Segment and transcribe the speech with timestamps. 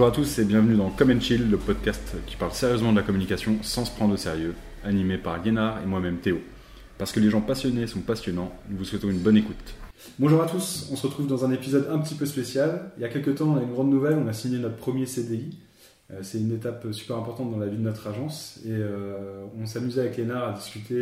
[0.00, 3.02] Bonjour à tous et bienvenue dans Come Chill, le podcast qui parle sérieusement de la
[3.02, 6.38] communication sans se prendre au sérieux, animé par Guénard et moi-même Théo.
[6.96, 9.58] Parce que les gens passionnés sont passionnants, nous vous souhaitons une bonne écoute.
[10.18, 12.92] Bonjour à tous, on se retrouve dans un épisode un petit peu spécial.
[12.96, 15.04] Il y a quelques temps, on a une grande nouvelle, on a signé notre premier
[15.04, 15.58] CDI.
[16.10, 19.66] Euh, C'est une étape super importante dans la vie de notre agence et euh, on
[19.66, 20.94] s'amusait avec Lénard à discuter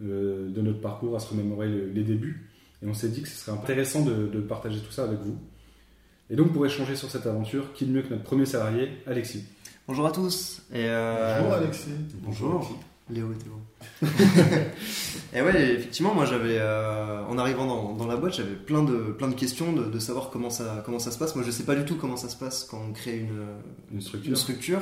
[0.00, 2.48] euh, de notre parcours, à se remémorer le- les débuts.
[2.84, 5.36] Et on s'est dit que ce serait intéressant de, de partager tout ça avec vous.
[6.30, 9.44] Et donc pour échanger sur cette aventure, qui de mieux que notre premier salarié, Alexis
[9.88, 10.62] Bonjour à tous.
[10.72, 11.90] Et euh, Bonjour Alexis.
[12.22, 12.78] Bonjour.
[13.10, 14.08] Léo et Théo.
[15.34, 19.12] et ouais, effectivement, moi j'avais, euh, en arrivant dans, dans la boîte, j'avais plein de,
[19.12, 21.34] plein de questions de, de savoir comment ça, comment ça se passe.
[21.34, 23.44] Moi je sais pas du tout comment ça se passe quand on crée une,
[23.92, 24.80] Une structure une structure.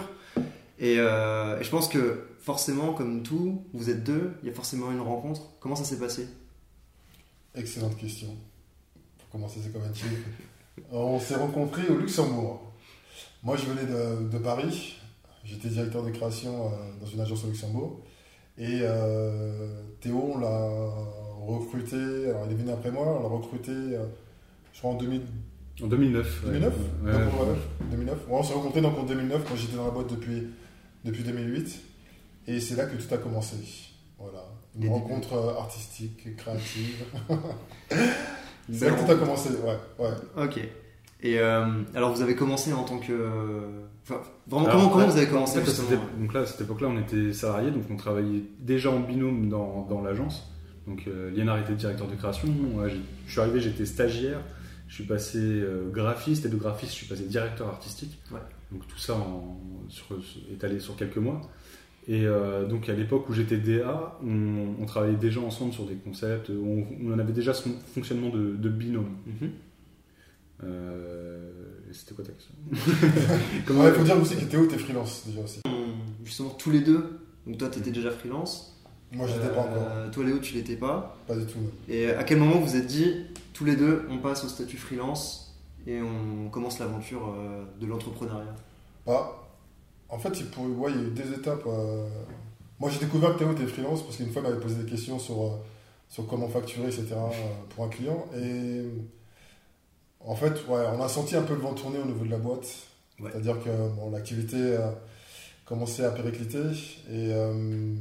[0.79, 4.55] Et, euh, et je pense que forcément, comme tout, vous êtes deux, il y a
[4.55, 5.43] forcément une rencontre.
[5.61, 6.29] Comment ça s'est passé?
[7.55, 8.29] Excellente question.
[9.19, 9.93] Pour commencer, c'est comme un.
[10.93, 12.73] On s'est rencontrés au Luxembourg.
[13.43, 14.97] Moi, je venais de, de Paris.
[15.45, 18.01] J'étais directeur de création euh, dans une agence au Luxembourg.
[18.59, 20.69] Et euh, Théo, on l'a
[21.47, 21.97] recruté.
[22.29, 23.07] Alors, il est venu après moi.
[23.19, 24.05] On l'a recruté, euh,
[24.73, 25.23] je crois, en 2000
[25.83, 26.43] En 2009.
[26.45, 26.51] ouais.
[26.53, 27.41] 2009 Ouais, Donc, ouais.
[27.49, 27.57] ouais,
[27.91, 28.19] 2009.
[28.29, 30.49] Ouais, on s'est rencontrés donc en 2009, quand j'étais dans la boîte depuis,
[31.05, 31.81] depuis 2008.
[32.49, 33.57] Et c'est là que tout a commencé.
[34.19, 34.45] Voilà.
[34.77, 37.05] Une Les rencontre euh, artistique, créative.
[38.73, 39.77] C'est là que tout a commencé, ouais.
[39.99, 40.45] ouais.
[40.45, 40.61] Ok.
[41.23, 43.13] Et euh, alors vous avez commencé en tant que.
[44.03, 45.83] Enfin, vraiment, Alors, comment, vous avez en commencé fait,
[46.19, 49.87] donc là, à cette époque-là, on était salariés, donc on travaillait déjà en binôme dans,
[49.89, 50.51] dans l'agence.
[50.87, 54.41] Donc euh, Liénard était directeur de création, moi, je suis arrivé, j'étais stagiaire,
[54.89, 58.19] je suis passé euh, graphiste, et de graphiste, je suis passé directeur artistique.
[58.33, 58.41] Ouais.
[58.73, 60.07] Donc tout ça en, sur,
[60.53, 61.43] étalé sur quelques mois.
[62.13, 65.95] Et euh, donc à l'époque où j'étais DA, on, on travaillait déjà ensemble sur des
[65.95, 69.15] concepts, on, on en avait déjà ce fonctionnement de, de binôme.
[69.27, 69.51] Mhm.
[70.65, 71.51] Euh,
[71.91, 72.55] et C'était quoi ta question?
[73.67, 75.61] Comment il faut dire aussi que Théo était freelance déjà aussi.
[75.67, 77.21] On- Justement, tous les deux.
[77.47, 78.77] Donc toi, tu étais déjà freelance.
[79.13, 79.89] Moi, je l'étais pas encore.
[79.91, 81.17] Euh, Toi, Léo, tu l'étais pas.
[81.27, 81.59] Pas du tout.
[81.59, 81.71] non.
[81.89, 84.77] Et à quel moment vous vous êtes dit, tous les deux, on passe au statut
[84.77, 88.55] freelance et on commence l'aventure euh, de l'entrepreneuriat?
[89.07, 89.40] Bah,
[90.11, 91.63] en fait, il, pour- ouais, il y a eu des étapes.
[91.67, 92.09] euh,
[92.79, 95.19] Moi, j'ai découvert que Théo était freelance parce qu'une fois, il m'avait posé des questions
[95.19, 95.51] sur, euh,
[96.09, 97.09] sur comment facturer, etc.
[97.15, 97.29] euh,
[97.75, 98.27] pour un client.
[98.37, 98.83] Et
[100.21, 102.39] en fait, ouais, on a senti un peu le vent tourner au niveau de la
[102.39, 102.67] boîte.
[103.21, 103.31] Ouais.
[103.33, 104.79] C'est-à-dire que bon, l'activité
[105.65, 106.59] commençait à péricliter.
[107.11, 107.95] Et euh,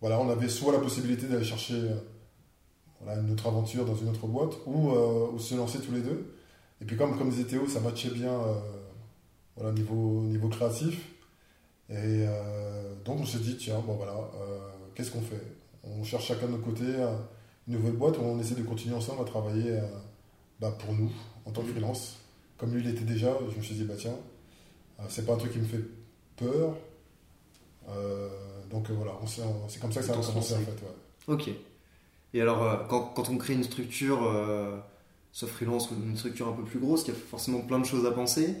[0.00, 1.80] voilà, on avait soit la possibilité d'aller chercher
[3.00, 6.00] voilà, une autre aventure dans une autre boîte ou, euh, ou se lancer tous les
[6.00, 6.34] deux.
[6.80, 8.32] Et puis, comme, comme disait Théo, ça matchait bien.
[8.32, 8.54] euh,
[9.56, 11.00] voilà, niveau, niveau créatif.
[11.90, 11.94] Et
[12.26, 14.58] euh, donc on s'est dit, tiens, bon voilà, euh,
[14.94, 15.40] qu'est-ce qu'on fait?
[15.84, 17.16] On cherche chacun de notre côté euh,
[17.66, 19.86] une nouvelle boîte on essaie de continuer ensemble à travailler euh,
[20.60, 21.10] bah, pour nous,
[21.46, 22.16] en tant que freelance.
[22.58, 24.16] Comme lui, il était déjà, je me suis dit, bah tiens,
[25.08, 25.84] c'est pas un truc qui me fait
[26.36, 26.74] peur.
[28.68, 29.12] Donc voilà,
[29.68, 30.64] c'est comme ça que ça a commencé en fait.
[30.72, 31.34] ouais.
[31.34, 31.50] Ok.
[32.34, 34.18] Et alors, quand, quand on crée une structure,
[35.30, 37.86] soit freelance ou une structure un peu plus grosse, il y a forcément plein de
[37.86, 38.56] choses à penser.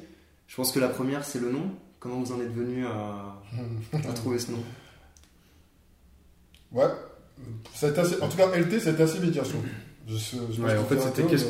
[0.46, 1.72] Je pense que la première, c'est le nom.
[2.00, 3.40] Comment vous en êtes venu à,
[4.08, 4.62] à trouver ce nom
[6.72, 6.84] Ouais,
[7.74, 9.42] ça a été assez- en tout cas, LT, été assez immédiat.
[9.44, 9.52] je.
[10.14, 11.44] Je, Ouais, en fait, c'était qu'est-ce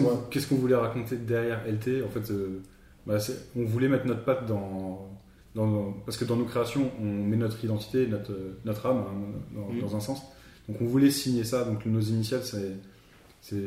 [0.49, 0.61] qu'on ouais.
[0.61, 2.03] voulait raconter derrière LT.
[2.05, 2.61] En fait, euh,
[3.07, 3.19] bah,
[3.57, 5.09] on voulait mettre notre patte dans,
[5.55, 8.33] dans- parce que dans nos créations, on met notre identité, notre,
[8.65, 9.15] notre âme hein,
[9.55, 9.81] dans, Mhm.
[9.81, 10.23] dans un sens.
[10.69, 11.65] Donc, on voulait signer ça.
[11.65, 13.59] Donc, nos initiales, c'est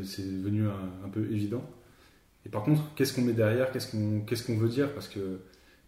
[0.41, 1.63] devenu un, un peu évident.
[2.45, 3.71] Et par contre, qu'est-ce qu'on met derrière?
[3.71, 4.93] Qu'est-ce qu'on qu'est-ce qu'on veut dire?
[4.93, 5.39] Parce que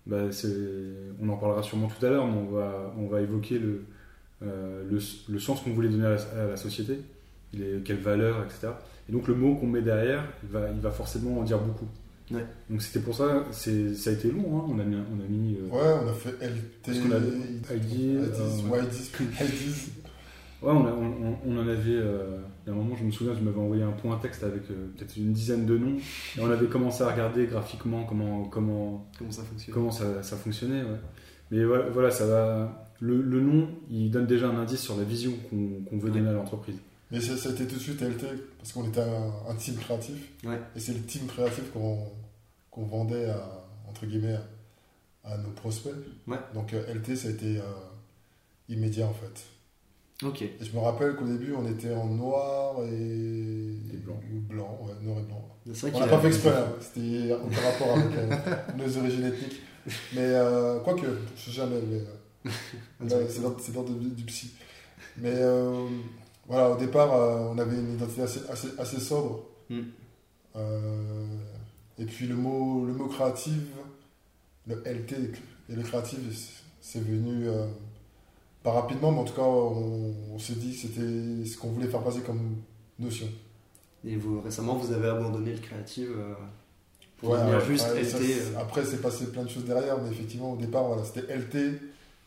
[0.05, 0.47] bah, c'est-
[1.21, 3.83] on en parlera sûrement tout à l'heure, mais on va on va évoquer le
[4.43, 4.99] euh, le,
[5.29, 6.99] le sens qu'on voulait donner à la, à la société,
[7.53, 8.73] les, quelles valeurs, etc.
[9.07, 11.87] Et donc le mot qu'on met derrière, il va, il va forcément en dire beaucoup.
[12.31, 12.45] Ouais.
[12.69, 14.65] Donc c'était pour ça, c'est, ça a été long, hein.
[14.69, 17.01] on a mis, on a mis euh, Ouais, on a fait LT.
[17.03, 18.79] Qu'on a- ID, euh, I10, ouais.
[20.63, 20.83] Ouais, I10, I10.
[20.83, 23.03] ouais, on, a- on- on- on en avait, euh, il y a un moment je
[23.03, 25.97] me souviens, je m'avais envoyé un point texte avec euh, peut-être une dizaine de noms,
[26.37, 30.37] et on avait commencé à regarder graphiquement comment, comment, Comment ça fonctionne comment ça, ça
[30.37, 30.81] fonctionnait.
[30.83, 30.97] ouais.
[31.51, 35.03] Mais voilà, voilà, ça va, le, le nom, il donne déjà un indice sur la
[35.03, 36.11] vision qu'on, veut Ouais.
[36.17, 36.77] donner à l'entreprise.
[37.11, 38.25] Mais ça, ça a été tout de suite LT
[38.57, 40.15] parce qu'on était un, un team créatif.
[40.45, 40.59] Ouais.
[40.75, 41.99] Et c'est le team créatif qu'on
[42.71, 44.35] qu'on vendait à, entre guillemets
[45.23, 45.93] à, à nos prospects.
[46.25, 46.37] Ouais.
[46.55, 47.61] Donc euh, LT, ça a été euh,
[48.69, 49.43] immédiat en fait.
[50.25, 50.41] Ok.
[50.41, 54.19] Et je me rappelle qu'au début, on était en noir et, Et blanc.
[54.49, 55.49] blanc, ouais, noir et blanc.
[55.65, 56.73] Vrai On n'a pas fait exprès, hein.
[56.79, 59.61] c'était aucun rapport avec euh, nos origines ethniques.
[60.13, 61.05] Mais euh, quoique,
[61.35, 62.51] je sais jamais, mais
[63.11, 64.51] euh, c'est dans, du, du psy.
[65.17, 65.87] Mais euh,
[66.47, 69.45] voilà, au départ, euh, on avait une identité assez, assez, assez sobre.
[69.69, 69.81] Mm.
[70.55, 71.25] Euh,
[71.97, 73.67] et puis le mot, le mot créative,
[74.67, 75.13] le LT
[75.69, 76.19] et le créatif,
[76.81, 77.65] c'est venu euh,
[78.63, 82.01] pas rapidement, mais en tout cas, on, s'est dit que c'était ce qu'on voulait faire
[82.01, 82.55] passer comme
[82.97, 83.27] notion.
[84.05, 86.33] Et vous, récemment, vous avez abandonné le créatif euh,
[87.17, 88.21] pour ouais, juste LT.
[88.21, 88.59] Euh.
[88.59, 91.79] après, c'est passé plein de choses derrière, mais effectivement, au départ, voilà, c'était LT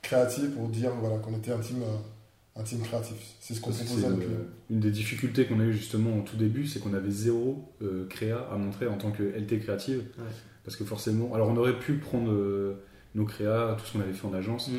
[0.02, 1.82] créatif pour dire voilà, qu'on était un team,
[2.54, 3.16] un team créatif.
[3.40, 4.22] C'est ce qu'on proposait une,
[4.70, 7.64] une des difficultés qu'on a eu justement au tout début, c'est qu'on avait zéro
[8.08, 10.04] créa à montrer en tant que LT créative.
[10.64, 12.76] Parce que forcément, alors on aurait pu prendre
[13.14, 14.68] nos créas, tout ce qu'on avait fait en agence.
[14.68, 14.76] Mm.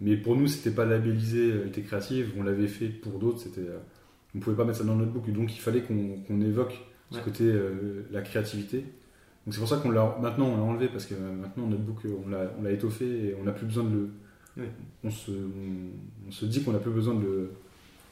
[0.00, 2.32] Mais pour nous, c'était pas labellisé euh, été créative.
[2.38, 3.40] On l'avait fait pour d'autres.
[3.40, 3.78] C'était, euh,
[4.34, 5.30] on pouvait pas mettre ça dans notre book.
[5.30, 6.80] Donc il fallait qu'on évoque
[7.10, 8.78] ce côté euh, la créativité.
[9.44, 12.02] Donc c'est pour ça qu'on l'a maintenant on l'a enlevé parce que maintenant notre book
[12.04, 14.10] on l'a, on l'a étoffé et on n'a plus besoin de le.
[15.02, 17.52] On, se, on, se dit qu'on n'a plus besoin de le,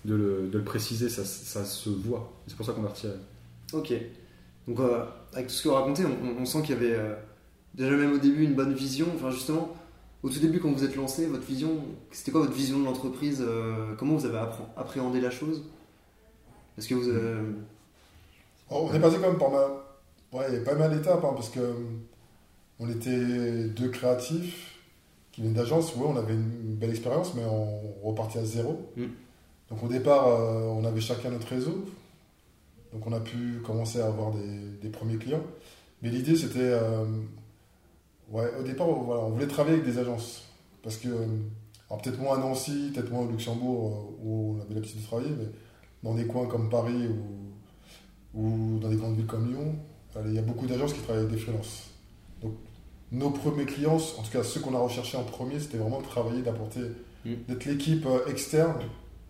[0.06, 1.10] de le, de le préciser.
[1.10, 2.32] Ça, ça, se voit.
[2.46, 3.12] C'est pour ça qu'on l'a retiré.
[3.72, 3.92] Ok.
[4.66, 4.78] Donc
[5.32, 6.98] avec tout ce que vous racontez, on, sent qu'il y avait
[7.74, 9.08] déjà même au début une bonne vision.
[9.14, 9.76] Enfin, justement,
[10.22, 11.80] au tout début, quand vous êtes lancé, votre vision,
[12.10, 14.38] c'était quoi votre vision de l'entreprise euh, Comment vous avez
[14.76, 15.64] appréhendé la chose?
[16.76, 17.08] Est-ce que vous.
[17.08, 17.52] Euh,
[18.70, 19.68] on est passé quand même par mal.
[20.32, 21.74] Ouais, il y a pas mal d'étapes, hein, parce que euh,
[22.80, 24.78] on était deux créatifs
[25.30, 25.94] qui viennent d'agence.
[25.94, 28.90] Ouais, on avait une belle expérience, mais on repartait à zéro.
[28.96, 29.04] Mm.
[29.70, 31.84] Donc au départ, on avait chacun notre réseau.
[32.92, 35.44] Donc on a pu commencer à avoir des, des premiers clients.
[36.02, 36.72] Mais l'idée, c'était
[38.30, 40.44] Ouais, au départ, voilà, on voulait travailler avec des agences.
[40.82, 45.00] Parce que, peut-être moins à Nancy, peut-être moins au Luxembourg, euh, où on avait l'habitude
[45.00, 45.46] de travailler, mais
[46.02, 49.74] dans des coins comme Paris ou, ou dans des grandes villes comme Lyon,
[50.26, 51.90] il y a beaucoup d'agences qui travaillent avec des freelances.
[52.42, 52.54] Donc,
[53.12, 56.06] nos premiers clients, en tout cas ceux qu'on a recherchés en premier, c'était vraiment de
[56.06, 56.80] travailler, d'apporter,
[57.24, 57.34] mm.
[57.48, 58.80] d'être l'équipe euh, externe,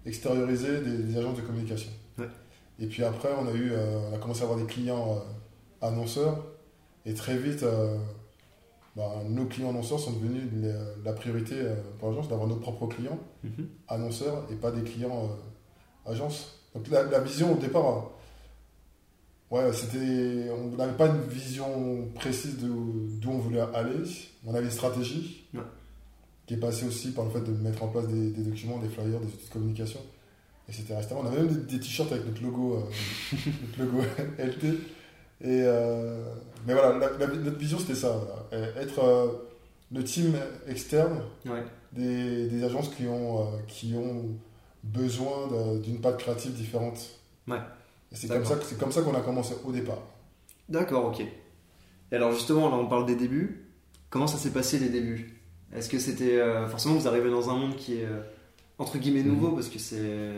[0.07, 1.91] extériorisée des, agences de communication.
[2.81, 5.23] Et puis après, on a, eu, euh, on a commencé à avoir des clients
[5.81, 6.45] annonceurs,
[7.07, 7.65] et très vite,
[8.99, 10.51] bah, nos clients annonceurs sont devenus
[11.05, 13.69] la priorité euh, pour l'agence d'avoir nos propres clients mhm.
[13.87, 15.31] annonceurs et pas des clients
[16.07, 16.59] euh, agences.
[16.75, 18.11] Donc la, vision au départ,
[19.53, 24.03] euh, ouais, c'était, on n'avait pas une vision précise d'où on voulait aller.
[24.45, 25.47] On avait une stratégie
[26.47, 29.21] qui est passée aussi par le fait de mettre en place des, documents, des flyers,
[29.21, 30.01] des outils de communication.
[30.69, 31.15] Et c'était resté.
[31.15, 32.83] On avait même des, t-shirts avec notre logo,
[33.33, 34.05] notre logo
[34.39, 34.65] LT.
[35.41, 36.35] Et, euh,
[36.67, 38.21] mais voilà, notre vision c'était ça,
[38.53, 39.29] être euh,
[39.93, 40.35] le team
[40.67, 41.23] externe
[41.93, 44.27] des, des, agences qui ont, euh, qui ont
[44.83, 45.49] besoin
[45.83, 46.99] d'une patte créative différente.
[47.47, 47.59] Ouais.
[48.13, 50.03] C'est comme ça, c'est comme ça qu'on a commencé au départ.
[50.69, 51.21] D'accord, ok.
[51.21, 53.67] Et alors justement, là on parle des débuts.
[54.11, 55.41] Comment ça s'est passé les débuts?
[55.75, 58.09] Est-ce que c'était forcément vous arrivez dans un monde qui est
[58.79, 59.55] entre guillemets nouveau mhm.
[59.57, 60.33] parce que c'est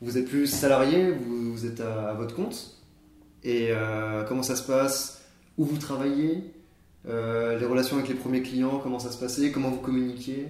[0.00, 2.78] vous êtes plus salarié, vous, vous êtes à votre compte?
[3.42, 5.17] Et euh, comment ça se passe?
[5.58, 6.54] Où vous travaillez
[7.06, 10.46] euh, Les relations avec les premiers clients, comment ça se passait Comment vous communiquiez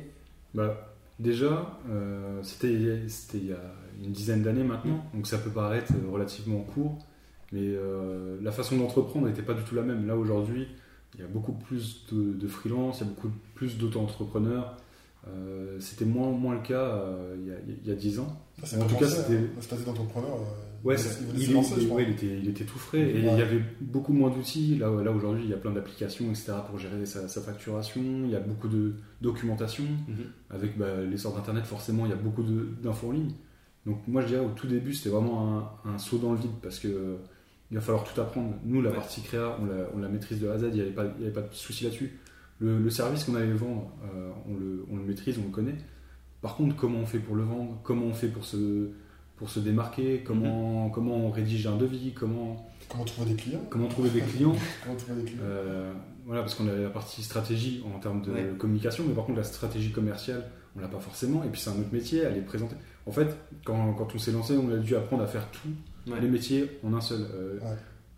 [0.55, 3.61] bah, Déjà, euh, c'était il y a
[4.05, 6.99] une dizaine d'années maintenant, donc ça peut paraître relativement court,
[7.51, 7.75] mais
[8.41, 10.07] la façon d'entreprendre n'était pas du tout la même.
[10.07, 10.69] Là aujourd'hui,
[11.15, 14.77] il y a beaucoup plus de, de freelance, il y a beaucoup plus d'auto-entrepreneurs.
[15.81, 17.03] c'était moins, moins le cas
[17.35, 18.41] il, y a, 10 ans.
[18.63, 19.39] en tout cas, c'était.
[19.39, 19.77] Hein.
[19.85, 20.39] d'entrepreneur.
[20.85, 20.95] Ouais,
[21.35, 21.43] il,
[22.11, 24.77] était, il, était, tout frais et il y avait beaucoup moins d'outils.
[24.77, 26.53] Là, là aujourd'hui, il y a plein d'applications, etc.
[26.69, 28.03] pour gérer sa, facturation.
[28.25, 29.85] Il y a beaucoup de documentation.
[29.85, 30.17] Mhm.
[30.51, 33.33] Avec bah, l'essor d'Internet, forcément, il y a beaucoup d'infos en ligne.
[33.87, 36.79] Donc, moi, je dirais au tout début, c'était vraiment un, saut dans le vide parce
[36.79, 37.17] que
[37.71, 38.55] il va falloir tout apprendre.
[38.65, 40.81] Nous, la partie créa, on la, on la, maîtrise de A à Z, il n'y
[40.81, 42.19] avait, pas, avait pas de souci là-dessus.
[42.61, 45.77] Le, service qu'on allait vendre, euh, on, le, on, le, maîtrise, on le connaît.
[46.41, 47.79] Par contre, comment on fait pour le vendre?
[47.83, 48.91] Comment on fait pour se
[49.39, 50.93] pour se démarquer, comment, mhm.
[50.93, 52.69] comment on rédige un devis, comment...
[52.89, 55.93] Comment trouver des clients Comment trouver des clients, euh,
[56.27, 59.45] Voilà, parce qu'on a la partie stratégie en termes de communication, mais par contre la
[59.45, 60.45] stratégie commerciale,
[60.77, 62.77] on l'a pas forcément, et puis c'est un autre métier, elle est présentée.
[63.07, 63.29] En fait,
[63.65, 66.93] quand, quand, on s'est lancé, on a dû apprendre à faire tous les métiers en
[66.95, 67.21] un seul.
[67.21, 67.59] Euh,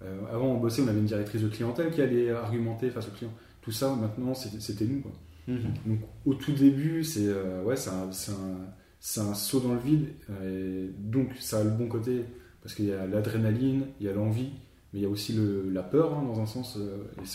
[0.02, 3.12] euh, avant, on bossait, on avait une directrice de clientèle qui allait argumenter face aux
[3.12, 3.34] clients.
[3.60, 5.00] Tout ça, maintenant, c'était nous.
[5.00, 5.12] Quoi.
[5.48, 5.60] Mhm.
[5.86, 7.28] Donc, au tout début, c'est
[7.64, 10.08] ouais, un, un c'est un saut dans le vide.
[10.44, 12.24] Et donc, ça a le bon côté
[12.62, 14.50] parce qu'il y a l'adrénaline, il y a l'envie,
[14.92, 16.76] mais il y a aussi le, la peur hein, dans un sens.
[16.76, 17.26] Euh, et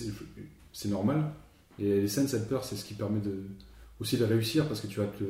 [0.72, 1.31] c'est normal.
[1.79, 3.43] Et les scènes, cette peur, c'est ce qui permet de,
[4.00, 5.24] aussi de réussir parce que tu vas te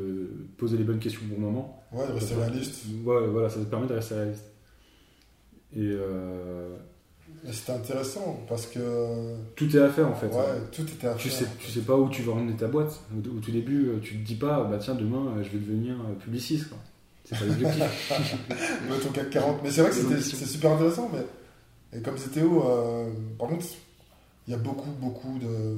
[0.58, 1.84] poser les bonnes questions au bon moment.
[1.92, 2.86] Ouais, de rester réaliste.
[3.04, 4.46] Ouais, voilà, ça te permet de rester réaliste.
[5.74, 6.75] Et, euh,
[7.56, 9.36] c'était intéressant parce que.
[9.56, 10.28] Tout est à faire en fait.
[10.28, 11.40] Ouais, tout était à tu faire.
[11.40, 13.00] Sais, tu sais pas où tu vas emmener ta boîte.
[13.18, 15.96] Au, tout début, euh, tu te dis pas, bah tiens, demain, euh, je vais devenir
[15.96, 16.68] euh, publiciste.
[17.24, 18.12] C'est pas l'objectif.
[19.04, 19.64] ton CAC 40.
[19.64, 21.10] Mais c'est vrai que c'est super intéressant.
[21.12, 21.98] Mais...
[21.98, 22.64] Et comme c'était Théo,
[23.40, 23.66] par contre,
[24.48, 25.78] il y a beaucoup, beaucoup de.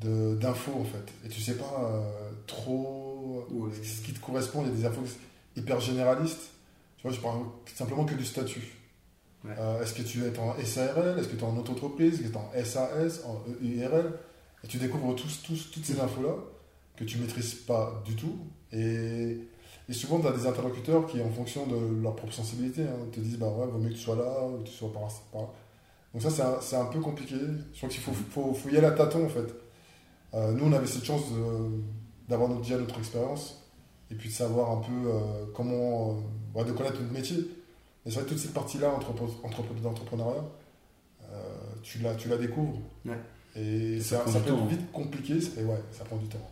[0.00, 1.12] de- d'infos en fait.
[1.26, 3.70] Et tu sais pas euh, trop Ouais.
[3.82, 4.62] ce qui te correspond.
[4.62, 5.02] Il y a des infos
[5.56, 6.50] hyper généralistes.
[6.96, 7.40] Tu vois, je parle
[7.74, 8.72] simplement que du statut.
[9.46, 12.28] Euh, Est-ce que tu es en SARL Est-ce que tu es en auto-entreprise Est-ce que
[12.28, 14.12] tu es en SAS En EURL
[14.64, 16.34] Et tu découvres tous, tous, toutes ces infos-là
[16.96, 18.36] que tu maîtrises pas du tout.
[18.72, 19.38] Et,
[19.88, 23.20] et souvent, tu as des interlocuteurs qui, en fonction de leur propre sensibilité, hein, te
[23.20, 25.48] disent bah ouais, vaut mieux que tu sois là ou que tu sois par, là.
[26.14, 27.34] Donc, ça, c'est un, un peu compliqué.
[27.72, 29.52] Je crois qu'il faut, faut, faut y aller à tâtons, en fait.
[30.34, 31.22] Euh, nous, on avait cette chance
[32.28, 33.62] d'avoir déjà notre expérience
[34.10, 36.20] et puis de savoir un peu euh, comment.
[36.54, 37.38] euh, ouais, de connaître notre métier.
[38.04, 40.44] Mais c'est vrai que toute cette partie-là, entrepre- entrepre- d'entrepreneuriat,
[41.30, 41.34] euh,
[41.82, 42.80] tu, la, tu la découvres.
[43.04, 43.18] Ouais.
[43.56, 44.66] Et Ça ça, prend ça peut temps, être hein.
[44.68, 46.50] vite compliqué, et ouais, ça prend du temps.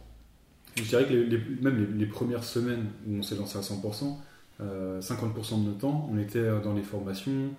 [0.76, 3.62] Je dirais que les, les- même les, les premières semaines où on s'est lancé à
[3.62, 4.16] 100%,
[4.60, 7.50] euh, 50% de notre temps, on était euh, dans les formations,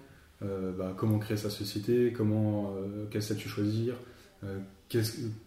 [0.44, 3.96] euh, bah, comment créer sa société, comment, euh, quel statut choisir,
[4.44, 4.60] euh,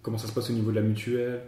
[0.03, 1.43] comment ça se passe au niveau de la mutuelle.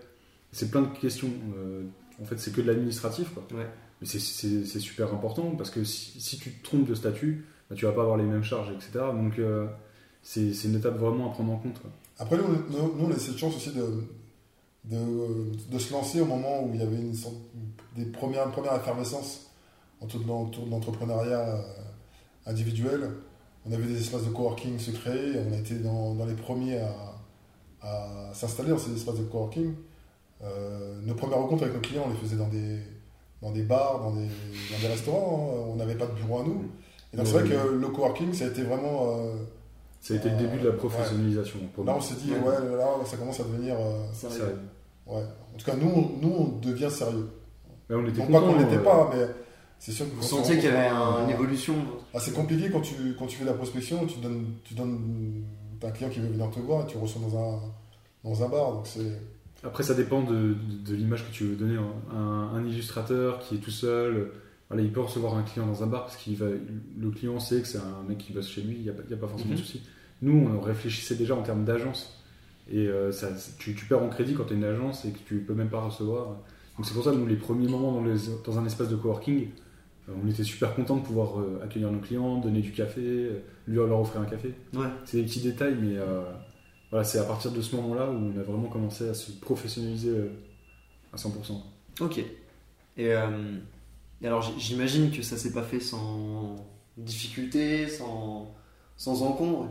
[0.53, 1.31] C'est plein de questions.
[1.59, 1.83] euh,
[2.23, 3.29] en fait, c'est que de l'administratif.
[3.53, 3.67] Ouais.
[4.01, 7.93] Mais c'est- super important parce que si, tu te trompes de statut, bah, tu vas
[7.93, 9.05] pas avoir les mêmes charges, etc.
[9.13, 9.67] Donc, euh,
[10.23, 11.81] c'est une étape vraiment à prendre en compte.
[12.19, 14.05] Après, nous, nous, on a cette chance aussi de,
[14.85, 17.15] de, se lancer au moment où il y avait une
[17.97, 19.51] des premières, premières effervescences
[20.01, 21.63] autour de, l'entrepreneuriat euh,
[22.47, 23.11] individuel.
[23.69, 26.95] On avait des espaces de coworking se créer, on a été dans, les premiers à,
[27.83, 29.75] à s'installer dans ces espaces de coworking.
[30.43, 32.79] Euh, nos premières rencontres avec nos clients, on les faisait dans des,
[33.47, 35.71] dans des bars, dans des, dans des restaurants, hein.
[35.73, 36.65] on n'avait pas de bureau à nous.
[37.13, 39.19] Et donc c'est vrai que le coworking, ça a été vraiment...
[39.19, 39.35] euh,
[40.01, 41.59] Ça a été le début de la professionnalisation.
[41.75, 42.77] pour Là, on s'est dit, Ouais.
[42.77, 43.77] là, ça commence à devenir.
[43.79, 44.59] euh, Sérieux.
[45.07, 45.23] Ouais.
[45.23, 47.29] En tout cas, nous, on- nous, on devient sérieux.
[47.89, 49.25] mais on était Non pas qu'on l'était euh, pas, mais
[49.79, 50.17] c'est sûr que.
[50.17, 51.75] Vous sentiez qu'il y avait euh, un- une évolution
[52.13, 55.45] ah, c'est compliqué quand tu, quand tu fais de la prospection, tu donnes, tu donnes
[55.79, 57.59] t'as un client qui veut venir te voir et tu reçois dans un,
[58.25, 58.73] dans un bar.
[58.73, 59.13] Donc c'est.
[59.67, 61.77] Après, ça dépend de, de- de l'image que tu veux donner.
[61.77, 61.93] hein.
[62.15, 64.31] Un, un illustrateur qui est tout seul,
[64.71, 67.61] voilà, il peut recevoir un client dans un bar parce qu'il va, le client sait
[67.61, 69.57] que c'est un mec qui bosse chez lui, il n'y a, pas- a forcément Mhm.
[69.57, 69.83] de souci.
[70.23, 72.23] Nous, on réfléchissait déjà en termes d'agence.
[72.71, 75.19] Et euh, ça, tu, tu perds en crédit quand tu es une agence et que
[75.27, 76.27] tu peux même pas recevoir.
[76.77, 78.97] Donc c'est pour ça que nous, les premiers moments dans, les- dans un espace de
[78.97, 79.49] coworking,
[80.09, 83.31] euh, on était super contents de pouvoir euh, accueillir nos clients, donner du café,
[83.69, 84.53] lui leur offrir un café.
[84.75, 84.87] Ouais.
[85.05, 85.97] C'est des petits détails, mais
[86.97, 90.09] voilà, c'est à partir de ce moment-là où on a vraiment commencé à se professionnaliser
[90.09, 90.31] euh,
[91.13, 91.29] à 100%.
[92.01, 92.17] Ok.
[92.17, 92.25] Et,
[93.13, 93.59] euh,
[94.23, 96.57] et alors j'imagine que ça s'est pas fait sans
[96.97, 98.55] difficulté, sans,
[98.97, 99.69] sans encombre.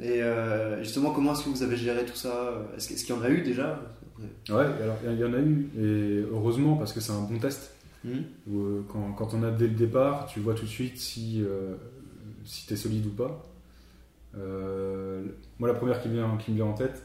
[0.00, 2.52] Et euh, justement, comment est-ce que vous avez géré tout ça?
[2.76, 3.80] Est-ce qu'il y en a eu déjà?
[4.50, 7.72] Ouais, alors il y en a eu, et heureusement parce que c'est un bon test.
[8.04, 11.42] Hmm Où, quand, quand on a dès le départ, tu vois tout de suite si,
[11.42, 11.74] euh,
[12.44, 13.42] si tu es solide ou pas.
[14.38, 15.22] Euh,
[15.58, 17.02] moi, la première qui, vient, qui me vient en tête,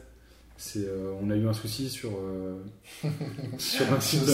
[0.56, 2.58] c'est euh, on a eu un souci sur, euh,
[3.58, 4.28] sur, un site,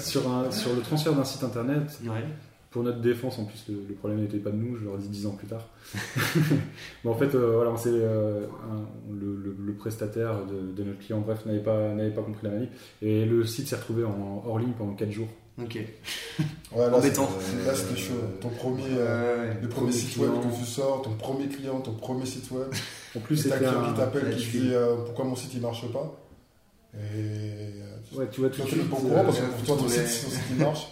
[0.00, 1.98] sur, un- sur le transfert d'un site internet.
[2.04, 2.24] Ouais.
[2.70, 5.08] Pour notre défense, en plus, le, problème n'était pas de nous, je leur ai dit
[5.08, 5.66] 10 ans plus tard.
[7.04, 11.18] Mais en fait, euh, voilà, euh, un- le, le- le prestataire de, de notre client,
[11.20, 12.70] bref, n'avait pas, n'avait pas compris la manip.
[13.02, 15.26] Et le site s'est retrouvé en hors ligne pendant 4 jours.
[15.62, 15.78] Ok.
[16.72, 17.28] Ouais, là, Embêtant.
[17.40, 18.14] c'était- Là, c'était chaud.
[18.40, 21.94] Ton premier, euh, le premier Premier site web que tu sors, ton premier client, ton
[21.94, 22.68] premier site web.
[23.16, 25.84] En plus, c'était un qui t'appelle qui te dit euh, pourquoi mon site il marche
[25.92, 26.16] pas.
[26.94, 28.90] Et euh, Ouais, tu vois tout toi, de tu n'es suite.
[28.90, 30.86] pas au courant parce que pour toi, ton site, ton site, il marche.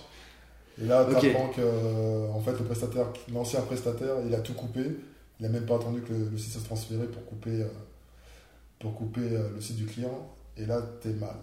[0.82, 4.54] Et là, tu apprends que euh, en fait, le prestataire, l'ancien prestataire, il a tout
[4.54, 4.80] coupé.
[5.38, 7.68] Il n'a même pas attendu que le, le site se transféré pour couper, euh,
[8.80, 10.28] pour couper euh, le site du client.
[10.56, 11.36] Et là, t'es mal.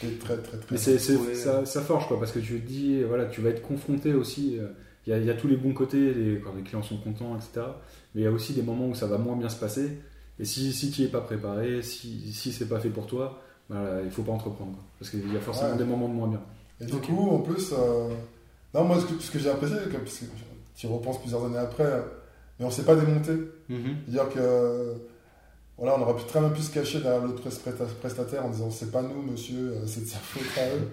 [0.00, 0.78] T'es très, très, très Mais mal.
[0.78, 1.34] c'est, c'est- Ouais.
[1.34, 4.56] ça, ça forge quoi, parce que tu te dis, voilà, tu vas être confronté aussi.
[4.58, 4.68] euh,
[5.06, 6.98] Il y, a, il y a tous les bons côtés, les, quand les clients sont
[6.98, 7.66] contents, etc.
[8.14, 9.98] Mais il y a aussi des moments où ça va moins bien se passer.
[10.38, 13.40] Et si, si tu n'y es pas préparé, si, si c'est pas fait pour toi,
[13.70, 14.72] bah, il faut pas entreprendre.
[14.72, 14.82] quoi.
[14.98, 15.78] Parce qu'il y a forcément Ouais.
[15.78, 16.42] des moments de moins bien.
[16.80, 18.08] Et du coup, en plus, euh,
[18.74, 20.24] non, moi, ce que, ce que j'ai apprécié, que- parce que
[20.76, 22.02] tu repenses plusieurs années après, euh,
[22.58, 23.32] mais on s'est pas démonté.
[23.68, 23.96] Mhm.
[24.06, 24.94] C'est-à-dire que,
[25.80, 28.70] voilà, on aurait pu très bien pu se cacher derrière l'autre presta- prestataire en disant
[28.70, 30.88] c'est pas nous, monsieur, euh, c'est de sa faute à eux.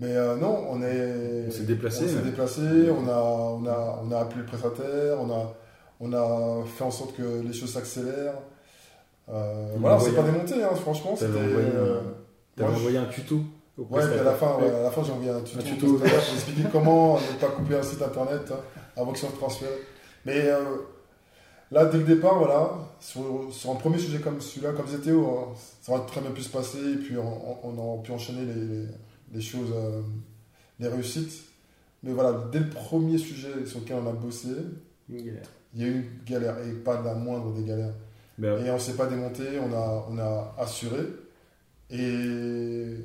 [0.00, 1.46] Mais euh, non, on est.
[1.48, 2.60] On s'est déplacé, On s'est déplacé,
[2.90, 5.54] on a, on, a, on a appelé le prestataire, on a,
[6.00, 8.34] on a fait en sorte que les choses s'accélèrent.
[9.30, 11.14] Euh, voilà, a on s'est envoyé pas démonté, hein, franchement.
[11.18, 12.00] T'avais envoyé un- euh,
[12.58, 13.36] je- envoyé un tuto
[13.78, 14.74] au Ouais, puis à la fin, ouais, Ouais.
[14.74, 17.82] à la fin j'ai envoyé un tuto, Un pour expliquer comment ne pas couper un
[17.82, 18.56] site internet hein,
[18.96, 19.72] avant qu'il soit transféré.
[20.26, 20.50] Mais
[21.74, 25.48] là, dès le départ, voilà, sur, sur un premier sujet comme celui-là, comme c'était, hein,
[25.82, 28.86] ça aurait très bien pu se passer, et puis on, on aurait pu enchaîner les,
[29.32, 30.00] les- choses, euh,
[30.80, 31.42] les réussites.
[32.02, 34.48] Mais voilà, dès le premier sujet sur lequel on a bossé,
[35.08, 35.26] il
[35.74, 37.94] y a eu une galère, et pas la moindre des galères.
[38.42, 40.98] Euh, Et on s'est pas démonté, on a, on a assuré.
[41.90, 42.96] Et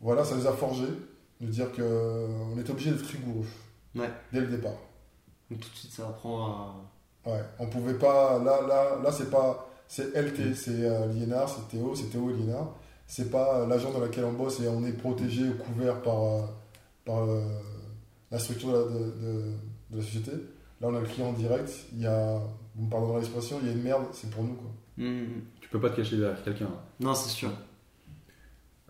[0.00, 0.86] voilà, ça nous a forgé
[1.40, 3.46] de dire qu'on était obligé d'être rigoureux
[3.94, 4.10] Ouais.
[4.32, 4.72] dès le départ.
[5.50, 6.74] Donc tout de suite, ça apprend à.
[7.26, 8.38] Ouais, on pouvait pas.
[8.44, 9.68] Là, là, là c'est pas.
[9.88, 12.74] C'est LT, c'est euh, Liénard, c'est Théo, c'est Théo et Liénard.
[13.06, 16.22] C'est pas euh, l'agence dans laquelle on bosse et on est protégé ou couvert par,
[16.24, 16.40] euh,
[17.04, 17.42] par euh,
[18.30, 19.52] la structure de la, de, de-
[19.90, 20.32] de la société.
[20.80, 21.70] Là, on a le client en direct.
[21.92, 22.40] Il y a,
[22.74, 24.54] vous me pardonnerez l'expression, il y a une merde, c'est pour nous.
[24.54, 24.70] Quoi.
[24.96, 25.42] Mhm.
[25.60, 26.64] Tu peux pas te cacher derrière quelqu'un.
[26.66, 26.80] hein.
[27.00, 27.50] Non, c'est sûr.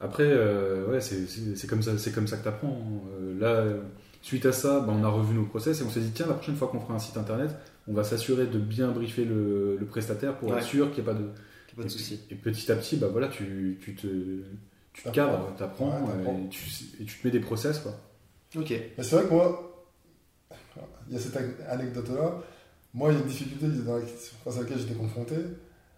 [0.00, 2.76] Après, euh, ouais, c'est- comme ça, c'est comme ça que t'apprends.
[3.20, 3.82] Euh, là, euh,
[4.22, 6.34] suite à ça, bah, on a revu nos process et on s'est dit tiens, la
[6.34, 7.50] prochaine fois qu'on fera un site internet,
[7.88, 10.58] on va s'assurer de bien briefer le, le prestataire pour Ouais.
[10.58, 11.28] être sûr qu'il n'y ait pas de,
[11.76, 12.20] Pas de souci.
[12.30, 14.06] Et petit à petit, bah voilà, tu, tu te,
[14.92, 15.12] tu te T'apprends.
[15.12, 16.38] cadres, Ouais, t'apprends.
[16.44, 17.92] et, tu, et tu te mets des process quoi.
[18.56, 18.70] Ok.
[18.70, 19.86] Mais c'est vrai que moi,
[21.08, 22.40] il y a cette ane- anecdote-là.
[22.94, 23.66] Moi, il y a une difficulté
[24.44, 25.34] face à laquelle j'étais confronté.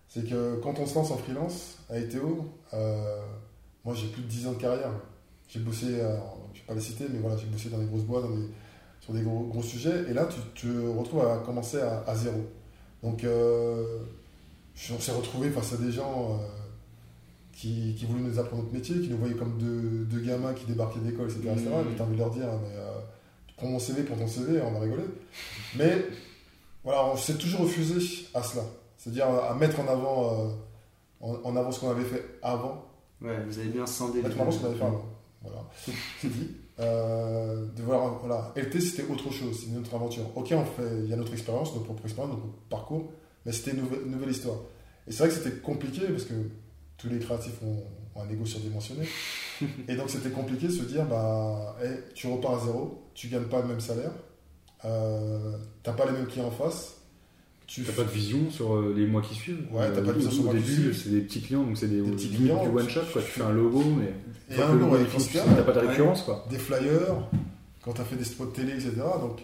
[0.08, 3.20] C'est que quand on se lance en freelance à ETO, euh,
[3.84, 4.92] moi j'ai plus de 10 ans de carrière.
[5.48, 6.16] J'ai bossé, euh,
[6.54, 8.48] je vais pas les citer, mais voilà, j'ai bossé dans des grosses boîtes, dans des-
[9.06, 10.04] sur des gros, gros sujets.
[10.10, 12.44] Et là, tu te retrouves à commencer à, à zéro.
[13.02, 14.00] Donc, euh,
[14.92, 16.46] on s'est retrouvé face à des gens euh,
[17.52, 20.64] qui, qui voulaient nous apprendre notre métier, qui nous voyaient comme deux, deux gamins qui
[20.66, 21.50] débarquaient d'école, etc.
[21.52, 21.68] etc.
[21.68, 21.84] Mhm.
[21.88, 22.98] Mais t'as envie de leur dire, mais, euh,
[23.56, 25.04] prends mon CV pour ton CV, on va rigoler.
[25.76, 26.04] Mais
[26.82, 28.62] voilà, on s'est toujours refusé à cela.
[28.98, 30.48] C'est-à-dire à mettre en avant, euh,
[31.20, 32.82] en, en avant ce qu'on avait fait avant
[33.22, 35.06] Ouais, vous avez bien scindé Mettre en avant ce qu'on avait fait avant.
[35.42, 35.64] Voilà,
[36.20, 36.50] c'est dit.
[36.78, 40.24] Euh, de voir, voilà, LT c'était autre chose, c'est une autre aventure.
[40.36, 43.12] Ok, on fait, il y a notre expérience, notre propre expérience, notre parcours,
[43.46, 44.58] mais c'était une nouvelle, histoire.
[45.06, 46.34] Et c'est vrai que c'était compliqué parce que
[46.98, 47.82] tous les créatifs ont,
[48.14, 49.08] ont un ego surdimensionné.
[49.88, 53.44] Et donc c'était compliqué de se dire, bah, hey, tu repars à zéro, tu gagnes
[53.44, 54.12] pas le même salaire,
[54.84, 56.96] euh, t'as pas les mêmes clients en face.
[57.66, 59.66] Tu T'as pas de vision sur euh, les mois qui suivent.
[59.72, 61.02] Ouais, t'as pas de vision sur Au les mois qui début, suivent.
[61.04, 63.22] c'est des petits clients, donc c'est des, Des petits clients, du one tu- shot quoi.
[63.22, 64.12] tu fais un logo, mais
[64.56, 66.44] Et un logo avec t'as pas de récurrence quoi.
[66.48, 67.16] des flyers,
[67.82, 68.92] quand tu as fait des spots télé, etc.
[69.20, 69.40] Donc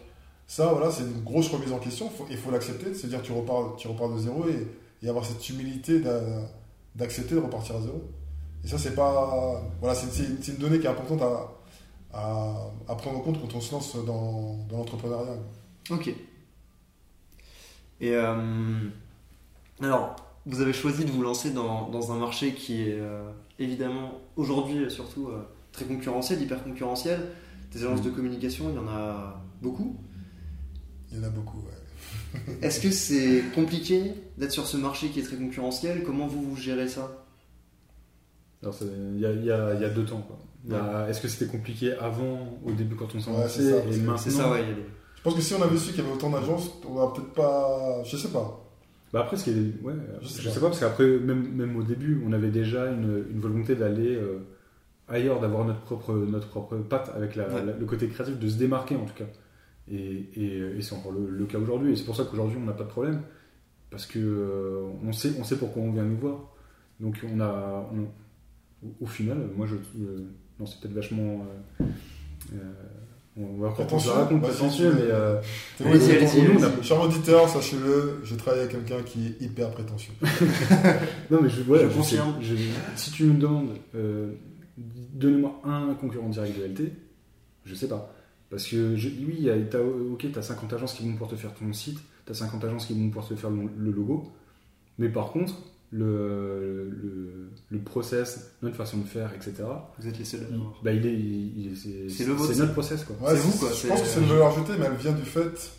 [0.46, 2.10] ça, voilà, c'est une grosse remise en question.
[2.30, 4.68] Il faut l'accepter, de se dire tu repars, tu repars de zéro et,
[5.04, 6.48] et avoir cette humilité d'a-
[6.94, 8.02] d'accepter de repartir à zéro.
[8.64, 11.50] Et ça, c'est pas, voilà, c'est une, donnée qui est importante à,
[12.14, 15.34] à, à prendre en compte quand on se lance dans, dans l'entrepreneuriat.
[15.90, 16.14] Ok.
[18.02, 18.34] Et euh,
[19.80, 24.20] alors, vous avez choisi de vous lancer dans, dans un marché qui est euh, évidemment
[24.36, 27.20] aujourd'hui surtout euh, très concurrentiel, hyper concurrentiel.
[27.72, 29.96] Des agences de communication, il y en a beaucoup.
[31.10, 31.58] Il y en a beaucoup.
[31.58, 32.54] ouais.
[32.62, 36.02] Est-ce que c'est compliqué d'être sur ce marché qui est très concurrentiel?
[36.02, 37.24] Comment vous, vous gérez ça?
[38.62, 40.26] Il y a, y y deux temps
[41.08, 43.96] Est-ce que c'était compliqué avant, au début quand on s'en Ouais, c'est ça, lançait, et
[43.98, 44.60] maintenant C'est ça, ouais.
[44.60, 44.86] y a des-
[45.22, 47.32] Je pense que si on avait su qu'il y avait autant d'agences, on n'aurait peut-être
[47.32, 48.02] pas.
[48.04, 48.58] Je sais pas.
[49.12, 50.60] Bah après, ce qui est, ouais, Je je sais sais, pas.
[50.60, 50.66] pas.
[50.68, 54.38] parce qu'après, même, même au début, on avait déjà une, une volonté d'aller euh,
[55.08, 57.64] ailleurs, d'avoir notre propre, notre propre patte avec la- Ouais.
[57.64, 59.26] la- le côté créatif, de se démarquer en tout cas.
[59.90, 61.92] Et, et, et c'est encore le, le cas aujourd'hui.
[61.92, 63.20] Et c'est pour ça qu'aujourd'hui, on n'a pas de problème.
[63.90, 66.50] Parce que euh, on, sait, on sait pourquoi on vient nous voir.
[66.98, 67.88] Donc on a.
[67.92, 68.08] on-
[68.86, 69.74] au, au final, moi je.
[70.02, 70.24] euh,
[70.58, 71.44] non, c'est peut-être vachement.
[73.36, 75.00] On va Prétentieux la raconte prétentieux, mais.
[75.10, 75.40] euh,
[75.78, 76.84] T'es Allez-y, vrai, allez-y, pour nous, allez-y.
[76.84, 80.12] Cher auditeur, sachez-le, je travaille avec quelqu'un qui est hyper prétentieux.
[81.30, 82.34] Non, mais je, voilà, Je je confirme.
[82.40, 82.56] sais- je-
[82.96, 84.32] si tu me demandes, euh,
[84.76, 86.92] donnez-moi un concurrent direct de LT,
[87.64, 88.12] je sais pas.
[88.50, 91.12] Parce que, je- oui, il y a- t'as, ok, tu as 50 agences qui vont
[91.12, 93.62] pouvoir te faire ton site, tu as 50 agences qui vont pouvoir te faire le,
[93.78, 94.30] le logo,
[94.98, 95.54] mais par contre,
[95.94, 99.62] le, le, le process, notre façon de faire, etc.,
[99.98, 102.52] Vous êtes les seuls à bah, il est, il- c'est, C'est le vôtre.
[102.52, 103.04] c'est notre process.
[103.04, 103.16] Quoi.
[103.20, 105.12] Ouais, C'est vous, quoi, Je c'est- pense que c'est une valeur ajoutée, mais elle vient
[105.12, 105.70] du fait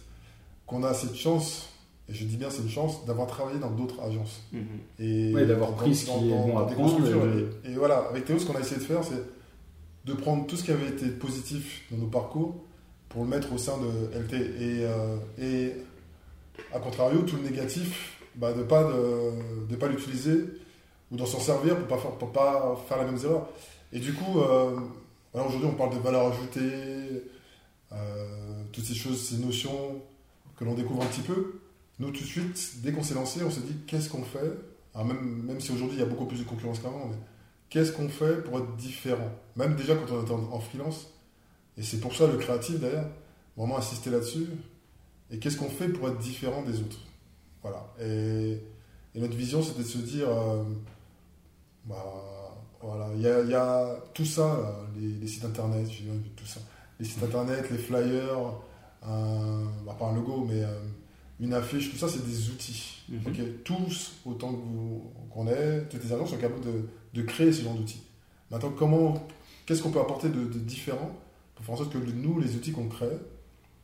[0.68, 1.70] qu'on a cette chance,
[2.10, 4.42] et je dis bien c'est une chance, d'avoir travaillé dans d'autres agences.
[4.52, 4.62] Mhm.
[5.00, 7.72] Et Ouais, d'avoir dans- pris ce dans- qui est dans- bon à prendre, euh, Et,
[7.72, 9.24] et voilà, avec Théo, ce qu'on a essayé de faire, c'est
[10.06, 12.64] de prendre tout ce qui avait été positif dans nos parcours
[13.10, 14.34] pour le mettre au sein de LT.
[14.36, 15.72] Et, euh, et
[16.74, 20.46] à contrario, tout le négatif, bah, de ne pas, l'utiliser
[21.12, 23.48] ou d'en s'en servir pour ne pas, faire- pour pas faire la même erreur.
[23.92, 24.76] Et du coup, euh,
[25.34, 27.24] aujourd'hui, on parle de valeur ajoutée,
[27.92, 30.02] euh, toutes ces choses, ces notions
[30.58, 31.60] que l'on découvre un petit peu.
[32.00, 34.52] Nous, tout de suite, dès qu'on s'est lancé, on s'est dit qu'est-ce qu'on fait?
[34.96, 37.18] Même, même si aujourd'hui il y a beaucoup plus de concurrence qu'avant, mais
[37.70, 39.32] qu'est-ce qu'on fait pour être différent?
[39.56, 41.08] Même déjà quand on en, en freelance,
[41.78, 43.08] et c'est pour ça le créatif d'ailleurs,
[43.58, 44.48] vraiment insister là-dessus.
[45.32, 47.00] Et qu'est-ce qu'on fait pour être différent des autres?
[47.64, 47.88] Voilà.
[48.00, 48.60] Et,
[49.16, 50.64] et notre vision, c'était de se dire, euh,
[51.86, 52.04] bah,
[52.82, 56.04] voilà, il y a, il y a tout ça, là, les, les sites internet, j'ai
[56.04, 56.60] vu tout ça,
[57.00, 58.54] les sites internet, les flyers,
[59.02, 60.80] un, bah, pas un logo, mais euh,
[61.40, 63.04] une affiche, tout ça, c'est des outils.
[63.10, 63.60] Mhm.
[63.64, 64.54] Tous, autant
[65.30, 68.04] qu'on est, toutes les agences sont capables de, de créer ce genre d'outils.
[68.52, 69.26] Maintenant, comment,
[69.66, 71.12] qu'est-ce qu'on peut apporter de, de différent
[71.56, 73.18] pour faire en sorte que nous, les outils qu'on crée,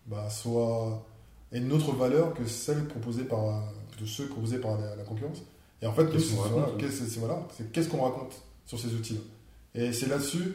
[0.06, 1.06] bah, soient
[1.52, 3.64] aient une autre valeur que celle proposée par
[4.00, 5.40] de ceux proposés par la, la concurrence.
[5.82, 8.34] Et en fait, Qu'est-ce c'est qu'on voilà, raconte, qu'est-ce c'est- voilà, c'est qu'est-ce qu'on raconte
[8.66, 9.20] sur ces outils-là.
[9.76, 10.54] Et c'est là-dessus,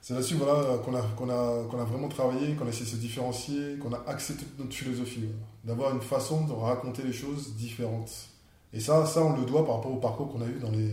[0.00, 2.90] c'est là-dessus voilà, qu'on a, qu'on a, qu'on a vraiment travaillé, qu'on a essayé de
[2.90, 5.36] se différencier, qu'on a axé toute notre philosophie, voilà.
[5.64, 8.12] d'avoir une façon de raconter les choses différentes.
[8.72, 10.90] Et ça, ça, on le doit par rapport au parcours qu'on a eu dans les,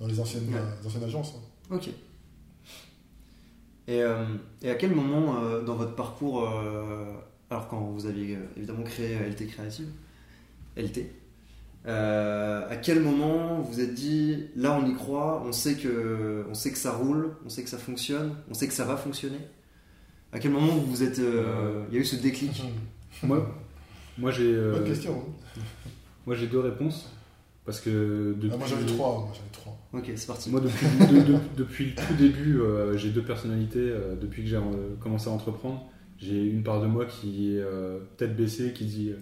[0.00, 0.60] dans les anciennes, Ouais.
[0.60, 1.34] euh, anciennes agences.
[1.70, 1.74] hein.
[1.76, 1.88] Ok.
[3.86, 4.24] Et, euh,
[4.62, 7.12] et à quel moment euh, dans votre parcours, euh,
[7.54, 9.86] alors quand vous aviez euh, évidemment créé euh, LT Créative,
[10.76, 11.06] LT,
[11.86, 16.44] euh, à quel moment vous vous êtes dit là on y croit, on sait que
[16.50, 18.96] on sait que ça roule, on sait que ça fonctionne, on sait que ça va
[18.96, 19.38] fonctionner?
[20.32, 22.62] À quel moment vous vous êtes, euh, il y a eu ce déclic?
[23.22, 23.48] Moi,
[24.18, 25.12] moi j'ai euh, Bonne question.
[25.56, 25.60] hein.
[26.26, 27.08] moi j'ai deux réponses
[27.64, 29.14] parce que depuis, Ah, moi j'en ai trois.
[29.20, 29.78] Moi, j'en ai trois.
[29.92, 30.50] Ok, c'est parti.
[30.50, 33.78] Moi, depuis, de- de- depuis le tout début, euh, j'ai deux personnalités.
[33.78, 35.86] euh, depuis que j'ai euh, commencé à entreprendre,
[36.18, 39.16] j'ai une part de moi qui est euh, tête baissée, qui dit euh,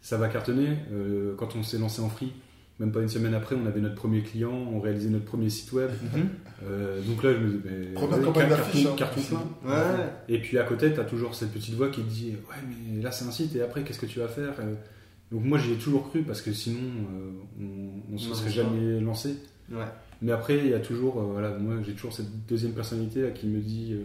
[0.00, 0.76] ça va cartonner.
[0.92, 2.32] Euh, quand on s'est lancé en free,
[2.80, 5.72] même pas une semaine après, on avait notre premier client, on réalisait notre premier site
[5.72, 5.90] web.
[5.90, 6.28] Mhm.
[6.64, 9.70] Euh, donc là, je me dis, mais, carton, hein, carton plein.
[9.70, 10.06] Ouais.
[10.28, 13.02] Et puis à côté, tu as toujours cette petite voix qui te dit Ouais, mais
[13.02, 14.54] là c'est un site, et après, qu'est-ce que tu vas faire?
[15.32, 17.64] Donc moi, j'y ai toujours cru parce que sinon, euh,
[18.10, 19.36] on ne se serait jamais lancé.
[19.70, 19.84] Ouais.
[20.20, 23.30] Mais après, il y a toujours, euh, voilà, moi j'ai toujours cette deuxième personnalité là,
[23.30, 24.04] qui me dit, euh,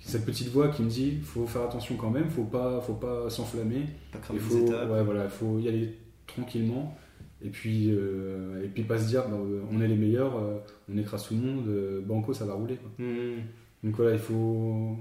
[0.00, 3.28] cette petite voix qui me dit faut faire attention quand même, faut pas, faut pas
[3.30, 3.86] s'enflammer,
[4.32, 6.96] il faut, ouais, voilà, faut y aller tranquillement.
[7.42, 10.58] Et puis, euh, et puis pas se dire bah, euh, on est les meilleurs, euh,
[10.92, 12.76] on écrase tout le monde, euh, banco ça va rouler.
[12.76, 12.90] quoi.
[12.98, 13.36] Mhm.
[13.82, 14.96] Donc voilà, il faut.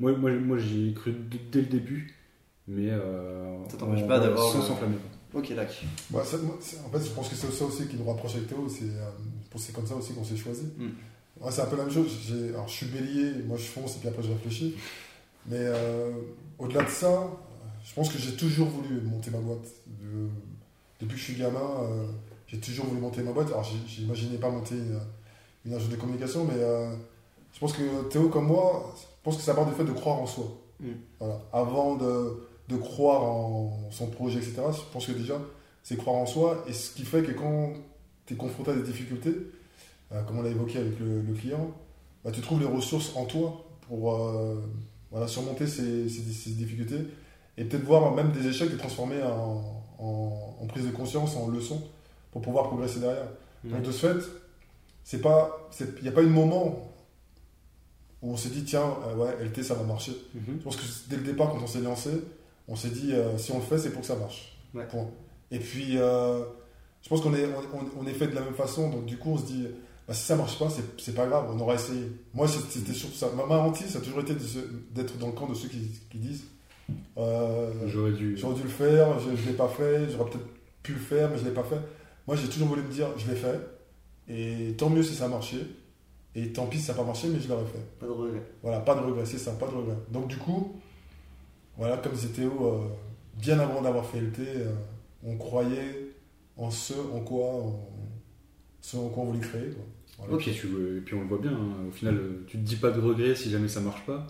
[0.00, 1.14] Moi, moi, moi j'y ai cru
[1.52, 2.14] dès le début,
[2.68, 2.88] mais.
[2.90, 4.96] Euh, Ça t'empêche pas d'avoir Sans s'enflammer.
[5.34, 5.84] Ok, lac.
[6.10, 8.66] Bah, en fait, je pense que c'est ça aussi qui nous rapproche avec Théo.
[8.66, 10.64] C'est euh, comme ça aussi qu'on s'est choisi.
[10.78, 10.86] Mm.
[11.40, 12.10] Ouais, c'est un peu la même chose.
[12.50, 14.74] Alors, je suis bélier, moi je fonce et puis après je réfléchis.
[15.46, 16.10] Mais euh,
[16.58, 17.30] au-delà de ça,
[17.84, 19.66] je pense que j'ai toujours voulu monter ma boîte.
[19.86, 20.28] De-
[21.00, 22.06] depuis que je suis gamin, euh,
[22.48, 23.48] j'ai toujours voulu monter ma boîte.
[23.48, 24.98] Alors, j'imaginais pas monter une,
[25.64, 26.92] une agence de communication, mais euh,
[27.52, 30.18] je pense que Théo, comme moi, je pense que ça part du fait de croire
[30.20, 30.46] en soi.
[30.80, 30.86] Mm.
[31.20, 31.40] Voilà.
[31.52, 35.40] Avant de, de croire en son projet, etc., je pense que déjà,
[35.84, 36.64] c'est croire en soi.
[36.66, 37.72] Et ce qui fait que quand
[38.26, 39.52] tu es confronté à des difficultés, euh,
[40.26, 41.70] comme on l'a évoqué avec le, le client,
[42.24, 44.56] bah, tu trouves les ressources en toi pour euh,
[45.10, 47.00] voilà, surmonter ces, ces- ces difficultés
[47.56, 51.48] et peut-être voir même des échecs les transformer en, en- en prise de conscience, en
[51.48, 51.82] leçon
[52.30, 53.28] pour pouvoir progresser derrière.
[53.64, 54.24] Donc de ce fait,
[55.04, 56.92] c'est pas, il n'y a pas eu de moment
[58.22, 60.12] où on s'est dit tiens, euh, ouais, LT ça va marcher.
[60.34, 60.56] Mhm.
[60.58, 62.10] Je pense que dès le départ, quand on s'est lancé,
[62.66, 64.56] on s'est dit euh, si on le fait, c'est pour que ça marche.
[64.74, 64.86] Ouais.
[64.86, 65.06] Point.
[65.50, 66.44] Et puis, euh,
[67.02, 69.16] je pense qu'on est, on, on- on est fait de la même façon, donc du
[69.16, 69.66] coup, on se dit
[70.08, 72.10] bah, si ça marche pas, c'est, pas grave, on aura essayé.
[72.32, 73.28] Moi, c'était surtout ça.
[73.36, 74.34] Ma, ma hantise, ça a toujours été
[74.90, 76.44] d'être dans le camp de ceux qui, qui disent
[77.18, 78.34] euh, J'aurais dû.
[78.38, 80.46] j'aurais dû le faire, je ne l'ai pas fait, j'aurais peut-être
[80.82, 81.78] pu le faire, mais je ne l'ai pas fait.
[82.26, 83.60] Moi, j'ai toujours voulu me dire je l'ai fait,
[84.28, 85.58] et tant mieux si ça a marché,
[86.34, 87.98] et tant pis si ça n'a pas marché, mais je l'aurais fait.
[88.00, 88.42] Pas de regret.
[88.62, 89.96] Voilà, pas de regret, c'est ça, pas de regret.
[90.10, 90.72] Donc du coup,
[91.76, 92.88] voilà, comme disait Théo, euh,
[93.36, 94.72] bien avant d'avoir fait LT, euh,
[95.22, 96.14] on croyait
[96.56, 97.78] en ce en quoi, on,
[98.80, 99.68] ce en quoi on voulait créer.
[99.68, 99.84] Quoi.
[100.18, 100.34] Voilà.
[100.34, 102.62] Et puis, tu- et puis on le voit bien, hein, au final, euh, tu te
[102.62, 104.26] dis pas de regret si jamais ça marche pas.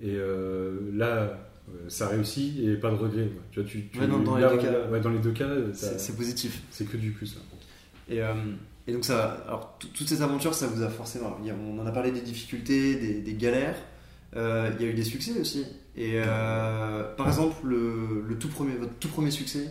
[0.00, 1.06] Et euh, là,
[1.68, 3.28] euh, ça réussit et pas de regret.
[3.52, 4.88] Tu vois, tu, tu- Ouais, non, dans les là, deux cas.
[4.90, 6.62] ouais, dans les deux cas, t'as- C'est positif.
[6.70, 7.36] c'est que du plus.
[7.38, 7.42] hein.
[8.10, 8.32] Et, euh,
[8.86, 11.36] et donc, ça, alors, tout- toutes ces aventures, ça vous a forcément.
[11.44, 13.76] alors, on en a parlé des difficultés, des, des galères.
[14.36, 15.64] Euh, il y a eu des succès aussi.
[15.96, 19.68] Et euh, par exemple, le, le tout premier, votre tout premier succès,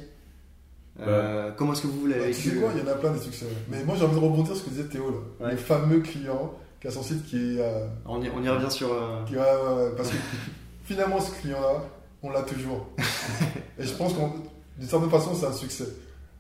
[1.02, 3.12] euh, comment est-ce que vous l'avez Bah, tu sais quoi, il y en a plein
[3.12, 3.46] des succès.
[3.70, 5.46] Mais moi j'ai envie de rebondir sur ce que disait Théo là.
[5.46, 5.52] Ouais.
[5.52, 7.60] Le fameux client qui a son site qui est.
[7.62, 8.92] euh, on y, on y revient sur.
[8.92, 10.16] euh, qui- ouais, ouais, ouais, parce que
[10.86, 11.84] finalement ce client là,
[12.24, 12.88] on l'a toujours.
[13.80, 14.36] Et je pense qu'en
[14.80, 15.88] d'une certaine façon c'est un succès.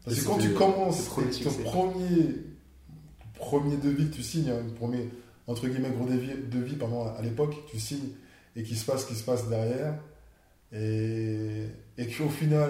[0.06, 1.64] Parce que quand tu commences ton succès.
[1.64, 2.36] premier,
[3.36, 5.10] premier devis que tu signes, hein, le premier
[5.48, 8.10] entre guillemets gros devis, devis pardon, à l'époque, tu signes
[8.56, 9.94] et qu'il se passe ce qui se passe derrière.
[10.74, 11.68] Et,
[11.98, 12.70] et qu'au final,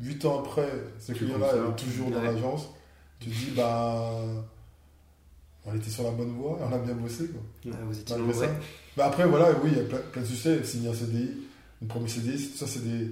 [0.00, 2.26] 8 ans après, ce Tu client-là est toujours dans Ouais.
[2.32, 2.68] l'agence,
[3.20, 4.12] tu te dis, bah,
[5.64, 7.28] on était sur la bonne voie et on a bien bossé.
[7.28, 7.70] Quoi.
[7.72, 8.46] ouais, vous étiez Malgré ça.
[8.96, 10.62] Bah après, voilà, oui, il y a plein, plein de succès.
[10.64, 11.30] Signer un CDI,
[11.82, 13.10] une premier CDI, tout ça, c'est des,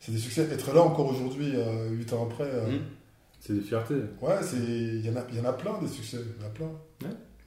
[0.00, 0.42] c'est des succès.
[0.52, 1.52] Être là encore aujourd'hui,
[1.90, 2.80] 8 ans après, euh, Mhm.
[3.40, 3.94] C'est des fiertés.
[4.22, 6.16] ouais, c'est- il y, en a- il y en a plein des succès.
[6.20, 6.70] Il y en a plein.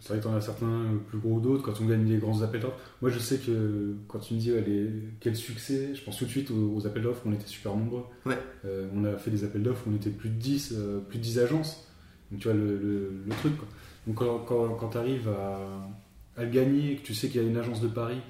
[0.01, 2.61] C'est vrai que t'en as certains plus gros d'autres quand on gagne les grands appels
[2.61, 2.79] d'offres.
[3.01, 6.23] Moi, je sais que quand tu me dis ouais, les- quel succès, je pense tout
[6.25, 8.03] de suite aux, aux appels d'offres, on était super nombreux.
[8.25, 8.37] Ouais.
[8.65, 11.23] Euh, on a fait des appels d'offres, on était plus de 10, euh, plus de
[11.23, 11.85] 10 agences.
[12.31, 13.57] Donc tu vois le, le- le truc.
[13.57, 13.67] Quoi.
[14.07, 15.89] Donc quand, quand, quand tu arrives à,
[16.37, 18.21] à le gagner, que tu sais qu'il y a une agence de Paris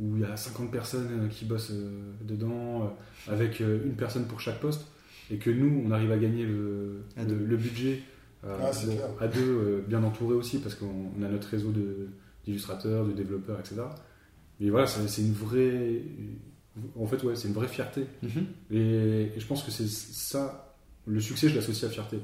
[0.00, 4.40] où il y a 50 personnes euh, qui bossent euh, dedans, avec une personne pour
[4.40, 4.86] chaque poste,
[5.30, 7.24] et que nous, on arrive à gagner le, À
[7.56, 8.00] budget
[8.44, 9.08] Ah, bon, clair.
[9.20, 12.08] à deux, euh, bien entouré aussi, parce qu'on on a notre réseau de-
[12.44, 13.76] d'illustrateurs, de, développeurs, etc.
[14.60, 16.02] Mais voilà, c'est une vraie.
[16.98, 18.06] En fait, ouais, c'est une vraie fierté.
[18.22, 18.46] Mhm.
[18.70, 20.74] Et, et je pense que c'est ça,
[21.06, 22.18] le succès, je l'associe à fierté.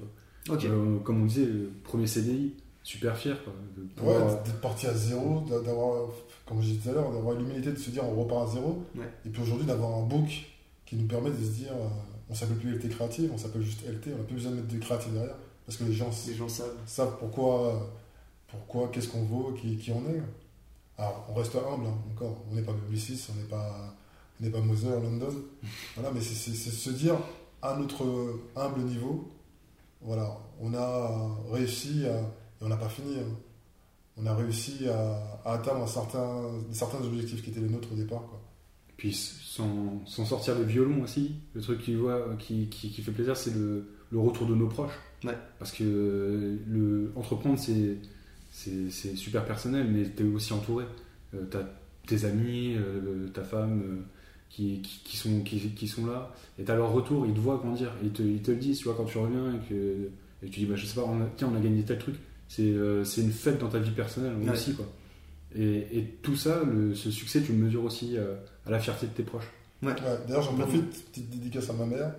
[0.47, 0.57] Quoi.
[0.65, 3.43] Euh, comme on disait, le premier CDI, super fier.
[3.43, 6.11] Quoi, de Ouais, pouvoir- d'être parti à zéro, d'a- d'avoir,
[6.47, 8.85] comme je disais tout à l'heure, d'avoir l'humilité de se dire on repart à zéro.
[8.97, 9.11] Ouais.
[9.27, 10.29] Et puis aujourd'hui d'avoir un book
[10.87, 11.89] qui nous permet de se dire euh,
[12.31, 14.69] on s'appelle plus LT créative, on s'appelle juste LT, on n'a plus besoin de mettre
[14.73, 15.35] de créatif derrière.
[15.67, 16.77] Parce que les gens Les gens savent.
[16.87, 17.91] savent pourquoi,
[18.49, 20.23] pourquoi qu'est-ce qu'on vaut, qui, qui on est.
[20.99, 22.37] Alors, on reste humble hein, encore.
[22.51, 23.95] On n'est pas Publicis, on n'est pas,
[24.43, 25.35] on pas Moser, London.
[25.97, 27.17] Voilà, mais c'est se dire
[27.63, 28.05] à notre
[28.57, 29.33] humble niveau,
[30.03, 33.19] voilà, on a réussi à, et on n'a pas fini.
[33.19, 33.37] hein.
[34.17, 37.97] On a réussi à, à atteindre un certain, certains objectifs qui étaient les nôtres au
[37.97, 38.21] départ.
[38.21, 38.41] Quoi.
[38.97, 43.13] Puis sans, sans sortir le violon aussi, le truc qui, voit, qui, qui, qui fait
[43.13, 44.99] plaisir, c'est le, le retour de nos proches.
[45.25, 45.37] Ouais.
[45.59, 47.99] Parce que euh, le, entreprendre, c'est,
[49.17, 50.85] super personnel, mais tu es aussi entouré.
[51.33, 51.69] tu as
[52.07, 54.03] tes amis, euh, ta femme euh,
[54.51, 57.41] qui, qui, qui sont, qui, qui sont là, et tu as leur retour, ils te
[57.41, 60.09] voient grandir, ils te, ils te le disent, tu vois, quand tu reviens et que
[60.43, 62.17] et tu dis, bah, je sais pas, on a, tiens, on a gagné tel truc.
[62.49, 64.51] C'est, euh, c'est une fête dans ta vie personnelle Ouais.
[64.51, 64.87] aussi, quoi.
[65.57, 68.35] Et, et tout ça, le, ce succès, tu le mesures aussi euh,
[68.67, 69.49] à la fierté de tes proches.
[69.83, 69.93] Ouais,
[70.27, 72.13] D'ailleurs, j'en profite, petite dédicace à ma mère,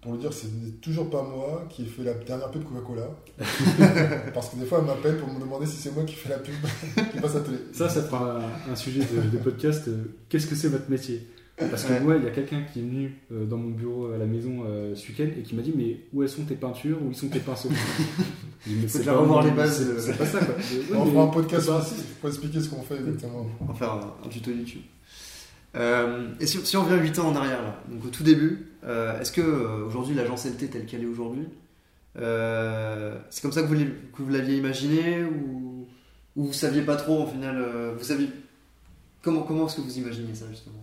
[0.00, 2.64] pour lui dire que ce n'est toujours pas moi qui ai fait la dernière pub
[2.64, 3.08] Coca-Cola.
[4.34, 6.38] Parce que des fois, elle m'appelle pour me demander si c'est moi qui fais la
[6.38, 6.54] pub
[7.12, 7.58] qui passe à la télé.
[7.72, 9.88] Ça, ça fera un, un sujet de, de podcast.
[9.88, 11.26] euh, Qu'est-ce que c'est votre métier?
[11.58, 12.00] Parce que Ouais.
[12.00, 14.64] moi, il y a quelqu'un qui est venu euh, dans mon bureau à la maison
[14.66, 17.14] euh, ce week-end et qui m'a dit Mais où elles sont tes peintures Où ils
[17.16, 17.70] sont tes pinceaux?
[18.88, 20.54] C'est déjà pas revoir les bases C'est pas ça, quoi.
[20.70, 23.46] Ouais, on mais- fera un podcast aussi pour expliquer ce qu'on fait exactement.
[23.60, 24.82] On va faire un, un tuto YouTube.
[25.76, 28.66] Euh, et si, si on revient 8 ans en arrière, là, donc au tout début,
[28.84, 31.46] euh, est-ce que euh, aujourd'hui l'agence LT telle qu'elle est aujourd'hui,
[32.18, 35.86] euh, c'est comme ça que vous, l'aviez imaginé ou,
[36.36, 38.28] ou vous saviez pas trop au final euh, Vous saviez
[39.22, 40.82] comment comment est-ce que vous imaginez ça justement?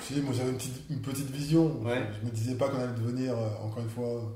[0.00, 1.80] Si, moi j'avais une petite, une petite vision.
[1.82, 2.06] Ouais.
[2.20, 4.32] Je me disais pas qu'on allait devenir, euh, encore une fois,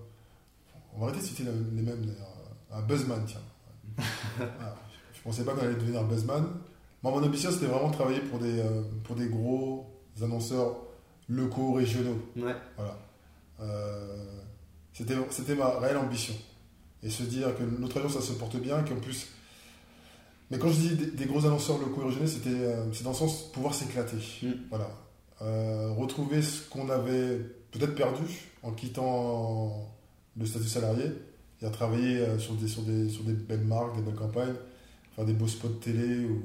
[0.95, 2.33] on va arrêter de citer le- les mêmes d'ailleurs,
[2.73, 3.41] un buzzman, tiens.
[4.37, 4.77] Voilà.
[5.15, 6.45] Je pensais pas qu'on allait devenir buzzman.
[7.03, 9.87] Moi, mon ambition, c'était vraiment de travailler pour des, euh, pour des gros
[10.23, 10.77] annonceurs
[11.29, 12.21] locaux, régionaux.
[12.37, 12.55] Ouais.
[12.77, 12.99] Voilà.
[13.61, 14.41] Euh,
[14.93, 16.35] c'était, c'était ma réelle ambition.
[17.03, 19.29] Et se dire que notre agence, ça se porte bien, qu'en plus.
[20.51, 23.11] Mais quand je dis des, des gros annonceurs locaux et régionaux, c'était, euh, c'est dans
[23.11, 24.17] le sens de pouvoir s'éclater.
[24.43, 24.51] Mm.
[24.71, 24.88] Voilà.
[25.43, 27.39] Euh, retrouver ce qu'on avait
[27.73, 28.23] peut-être perdu
[28.63, 29.93] en quittant
[30.37, 31.05] le statut salarié.
[31.59, 34.55] C'est-à-dire travailler euh, sur des, sur, des, sur des belles marques, des belles campagnes,
[35.17, 36.43] faire des beaux spots télé ou,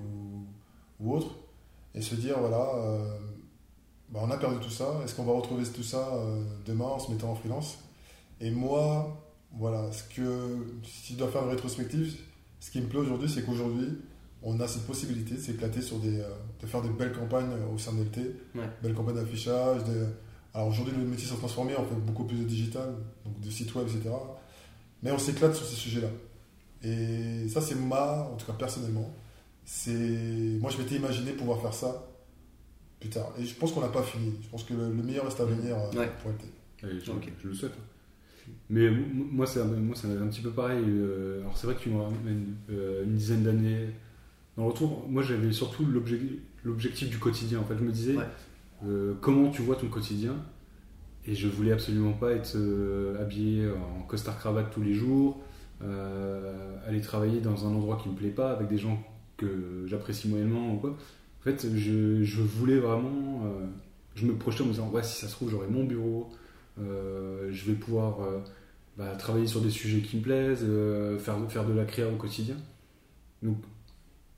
[1.00, 1.36] ou autres.
[1.96, 2.76] Et se dire, voilà.
[2.76, 3.18] euh,
[4.10, 5.02] bah, on a perdu tout ça.
[5.04, 7.80] Est-ce qu'on va retrouver tout ça euh, demain en se mettant en freelance?
[8.40, 9.18] Et moi,
[9.52, 12.16] voilà, ce que, si je dois faire une rétrospective,
[12.60, 13.90] ce qui me plaît aujourd'hui, c'est qu'aujourd'hui,
[14.43, 16.30] on a cette possibilité de s'éclater sur des, euh,
[16.62, 18.17] de faire des belles campagnes euh, au sein de LT,
[18.56, 18.69] Ouais.
[18.84, 19.82] belles campagnes d'affichage.
[20.54, 22.93] Alors aujourd'hui, le métier s'est transformé, on fait beaucoup plus de digital,
[23.26, 24.10] donc de sites web, etc.
[25.04, 26.10] Mais on s'éclate sur ces sujets-là.
[26.84, 29.13] Et ça, c'est ma, en tout cas personnellement,
[29.65, 29.91] c'est
[30.62, 32.08] moi je m'étais imaginé pouvoir faire ça
[33.00, 33.32] plus tard.
[33.39, 34.34] Et je pense qu'on n'a pas fini.
[34.41, 36.10] Je pense que le, le meilleur reste à venir euh, Ouais.
[36.21, 36.45] pour LT.
[37.04, 37.32] Je, Ok.
[37.43, 37.73] je le souhaite.
[38.69, 40.84] Mais m- moi, c'est un, moi, c'est un petit peu pareil.
[41.41, 43.89] alors, c'est vrai que tu ramènes euh, une dizaine d'années
[44.58, 45.06] dans le retour.
[45.08, 47.60] Moi, j'avais surtout l'obje- l'objectif du quotidien.
[47.60, 48.26] En fait, je me disais Ouais.
[48.86, 50.36] euh, comment tu vois ton quotidien?
[51.26, 55.41] Et je voulais absolument pas être euh, habillé en costard cravate tous les jours,
[55.84, 59.02] euh, aller travailler dans un endroit qui me plaît pas avec des gens
[59.36, 60.91] que j'apprécie moyennement ou quoi.
[60.91, 63.43] En fait, je, je voulais vraiment.
[63.46, 63.65] euh,
[64.15, 66.30] je me projetais en me disant ouais, si ça se trouve, j'aurai mon bureau,
[66.80, 68.17] je vais pouvoir
[68.98, 70.65] bah, travailler sur des sujets qui me plaisent,
[71.20, 72.56] faire, faire de la créa au quotidien.
[73.43, 73.58] Donc,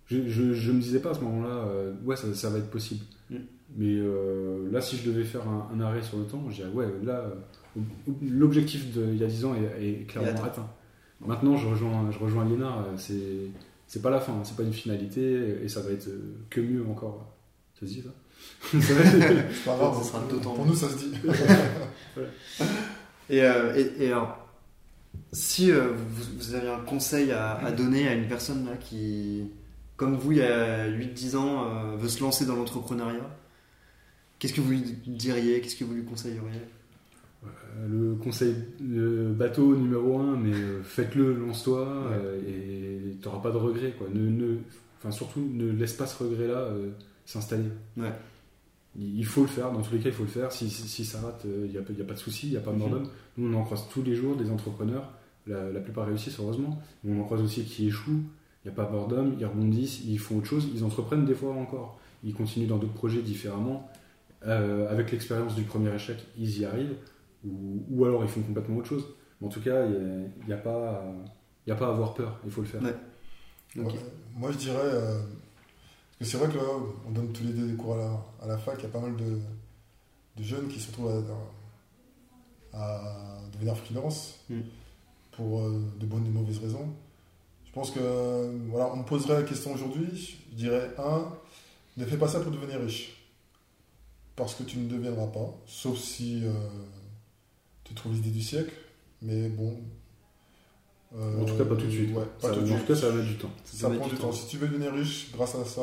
[0.10, 2.70] je, je, je me disais pas à ce moment-là, euh, ouais, ça, ça va être
[2.70, 3.06] possible.
[3.30, 3.36] Mm.
[3.78, 6.70] Mais euh, là, si je devais faire un, un arrêt sur le temps, je dirais,
[6.74, 7.32] ouais, là,
[7.78, 7.82] euh,
[8.22, 10.44] l'objectif d'il y a 10 ans est, est clairement atteint.
[10.46, 10.70] atteint.
[11.26, 13.52] Maintenant, je rejoins, je rejoins Liénard, euh, c'est,
[13.88, 16.10] c'est pas la fin, hein, c'est pas une finalité, et ça va être
[16.50, 17.36] que mieux encore.
[17.80, 18.10] Ça se dit ça
[18.82, 21.12] Ça va être- C'est pas grave, Ça sera d'autant pour nous ça se dit.
[23.30, 24.38] Et, euh, et, et alors,
[25.32, 29.44] si euh, vous, vous avez un conseil à, à donner à une personne là qui,
[30.00, 33.30] comme vous, il y a 8-10 ans, euh, veut se lancer dans l'entrepreneuriat,
[34.40, 35.60] qu'est-ce que vous lui diriez?
[35.62, 36.62] Qu'est-ce que vous lui conseilleriez?
[37.44, 37.48] Euh,
[37.88, 42.16] Le conseil le bateau numéro un, mais euh, faites-le, lance-toi Ouais.
[42.18, 43.92] euh, et t'auras pas de regrets.
[43.98, 44.08] Quoi.
[44.14, 44.58] Ne, ne-
[44.98, 46.90] enfin, surtout, ne laisse pas ce regret-là euh,
[47.26, 47.70] s'installer.
[47.98, 48.14] Ouais.
[48.98, 50.52] Il faut le faire, dans tous les cas, il faut le faire.
[50.52, 52.52] Si, si, si ça rate, il n'y a, pas- y a pas de souci, il
[52.52, 52.82] n'y a pas de Mhm.
[52.82, 53.04] mordom.
[53.38, 55.12] Nous, on en croise tous les jours des entrepreneurs.
[55.48, 56.82] La, la plupart réussissent, heureusement.
[57.04, 58.24] Mais on en croise aussi qui échouent.
[58.64, 61.34] Il n'y a pas de mordom, ils rebondissent, ils font autre chose, ils entreprennent des
[61.36, 61.98] fois encore.
[62.24, 63.90] Ils continuent dans d'autres projets différemment.
[64.46, 66.96] Euh, avec l'expérience du premier échec, ils y arrivent.
[67.46, 69.06] Ou, ou alors ils font complètement autre chose.
[69.40, 71.04] Mais en tout cas, il n'y a, pas à-
[71.66, 72.82] il y a pas à avoir peur, il faut le faire.
[72.84, 72.96] Ouais.
[73.80, 73.94] Ok.
[73.94, 74.00] Ouais,
[74.36, 74.76] moi, je dirais.
[74.84, 75.22] euh,
[76.18, 76.64] parce que c'est vrai que là,
[77.08, 78.76] on donne tous les deux des cours à la, à la fac.
[78.80, 79.40] Il y a pas mal de,
[80.38, 81.24] de jeunes qui se retrouvent
[82.74, 84.60] à, à devenir freelance Mm.
[85.32, 86.90] pour euh, de bonnes et de mauvaises raisons.
[87.70, 88.00] Je pense que.
[88.70, 90.38] Voilà, on me poserait la question aujourd'hui.
[90.52, 91.32] Je dirais un,
[91.98, 93.16] ne fais pas ça pour devenir riche.
[94.36, 95.56] Parce que tu ne deviendras pas.
[95.68, 96.52] Sauf si euh,
[97.84, 98.74] tu trouves l'idée du siècle.
[99.22, 99.78] Mais bon.
[101.14, 102.16] En tout cas, pas tout de suite.
[102.16, 103.52] Ouais, pas Ça- tout de en tout cas, ça va mettre du temps.
[103.66, 104.28] Ça prend du temps.
[104.28, 104.32] temps.
[104.32, 105.82] Si tu veux devenir riche grâce à ça,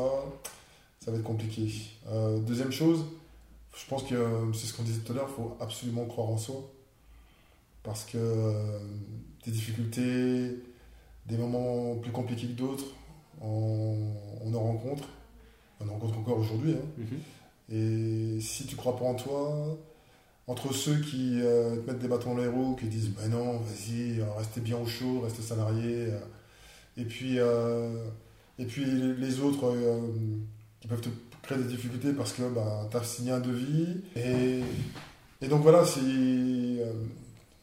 [0.99, 1.69] ça va être compliqué.
[2.07, 3.05] Euh, deuxième chose,
[3.75, 6.29] je pense que euh, c'est ce qu'on disait tout à l'heure, il faut absolument croire
[6.29, 6.69] en soi.
[7.83, 8.17] Parce que
[9.45, 10.57] des difficultés,
[11.27, 12.85] des moments plus compliqués que d'autres,
[13.41, 13.95] on,
[14.45, 15.07] on en rencontre.
[15.79, 16.73] On en rencontre encore aujourd'hui.
[16.73, 16.87] hein.
[16.97, 17.19] Mhm.
[17.69, 19.77] Et si tu crois pas en toi,
[20.47, 23.57] entre ceux qui euh, te mettent des bâtons dans les roues, qui disent ben non,
[23.57, 26.19] vas-y, euh, restez bien au chaud, restez salarié, euh,
[26.95, 28.05] et puis euh,
[28.57, 29.99] et puis les autres euh,
[30.79, 31.09] qui peuvent te
[31.43, 33.97] créer des difficultés parce que bah, tu as signé un devis.
[34.15, 34.61] Et,
[35.41, 36.79] et donc voilà, si.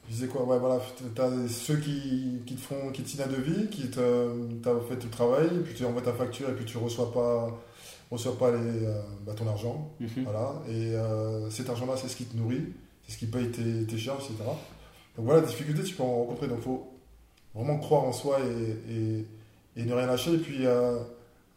[0.06, 3.22] Je disais quoi Ouais, voilà, tu as ceux qui, qui te font, qui te signent
[3.22, 4.28] un devis, qui te,
[4.62, 7.58] t'as fait tout le travail, puis tu envoies ta facture et puis tu reçois pas,
[8.10, 9.90] reçois pas les, euh, bah, ton argent.
[10.00, 10.24] Mhm.
[10.24, 12.72] Voilà, et euh, cet argent-là, c'est ce qui te nourrit,
[13.06, 14.44] c'est ce qui paye tes, tes charges, etc.
[15.16, 16.48] Donc voilà, difficultés, tu peux en rencontrer.
[16.48, 16.92] Donc il faut
[17.54, 19.26] vraiment croire en soi et, et,
[19.76, 20.34] et ne rien lâcher.
[20.34, 20.98] Et puis, euh,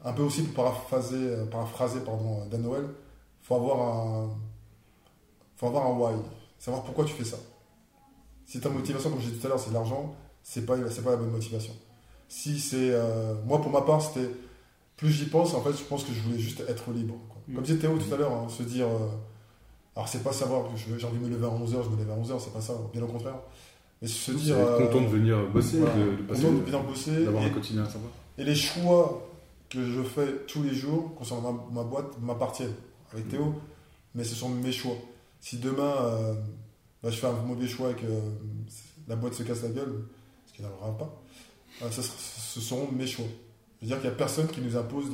[0.04, 4.30] un peu aussi pour paraphraser, paraphraser pardon, Dan Noël, il faut avoir un,
[5.58, 6.22] faut avoir un why,
[6.60, 7.38] savoir pourquoi tu fais ça.
[8.48, 11.12] Si ta motivation, comme j'ai dit tout à l'heure, c'est l'argent, c'est pas, c'est pas
[11.12, 11.74] la bonne motivation.
[12.30, 12.92] Si c'est.
[12.92, 14.30] euh, moi, pour ma part, c'était.
[14.96, 17.16] Plus j'y pense, en fait, je pense que je voulais juste être libre.
[17.30, 17.38] quoi.
[17.48, 17.54] Mm.
[17.56, 18.88] Comme disait Théo tout à l'heure, hein, se dire.
[18.88, 19.08] euh,
[19.96, 22.10] alors, c'est pas savoir que j'ai envie de me lever à 11h, je me lève
[22.12, 23.36] à 11h, c'est pas ça, bien au contraire.
[24.02, 24.58] Mais se C'est dire.
[24.58, 27.26] être euh, content de venir bosser, voilà, de, de passer, content de venir bosser.
[27.26, 28.06] d'avoir et- un quotidien sympa.
[28.38, 29.28] et les choix
[29.70, 32.76] que je fais tous les jours concernant ma, ma boîte m'appartiennent
[33.12, 33.54] avec Théo,
[34.16, 34.96] mais ce sont mes choix.
[35.42, 35.96] Si demain
[37.04, 38.20] bah, je fais un mauvais choix et que euh,
[39.08, 40.06] la boîte se casse la gueule,
[40.46, 41.22] ce qui n'arrivera pas,
[41.84, 42.02] euh, ce,
[42.60, 43.26] seront mes choix.
[43.82, 45.06] Je veux dire qu'il n'y a personne qui nous impose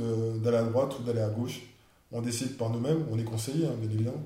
[0.42, 1.62] d'aller à droite ou d'aller à gauche.
[2.12, 4.24] On décide par nous-mêmes, on est conseillé, hein, bien évidemment.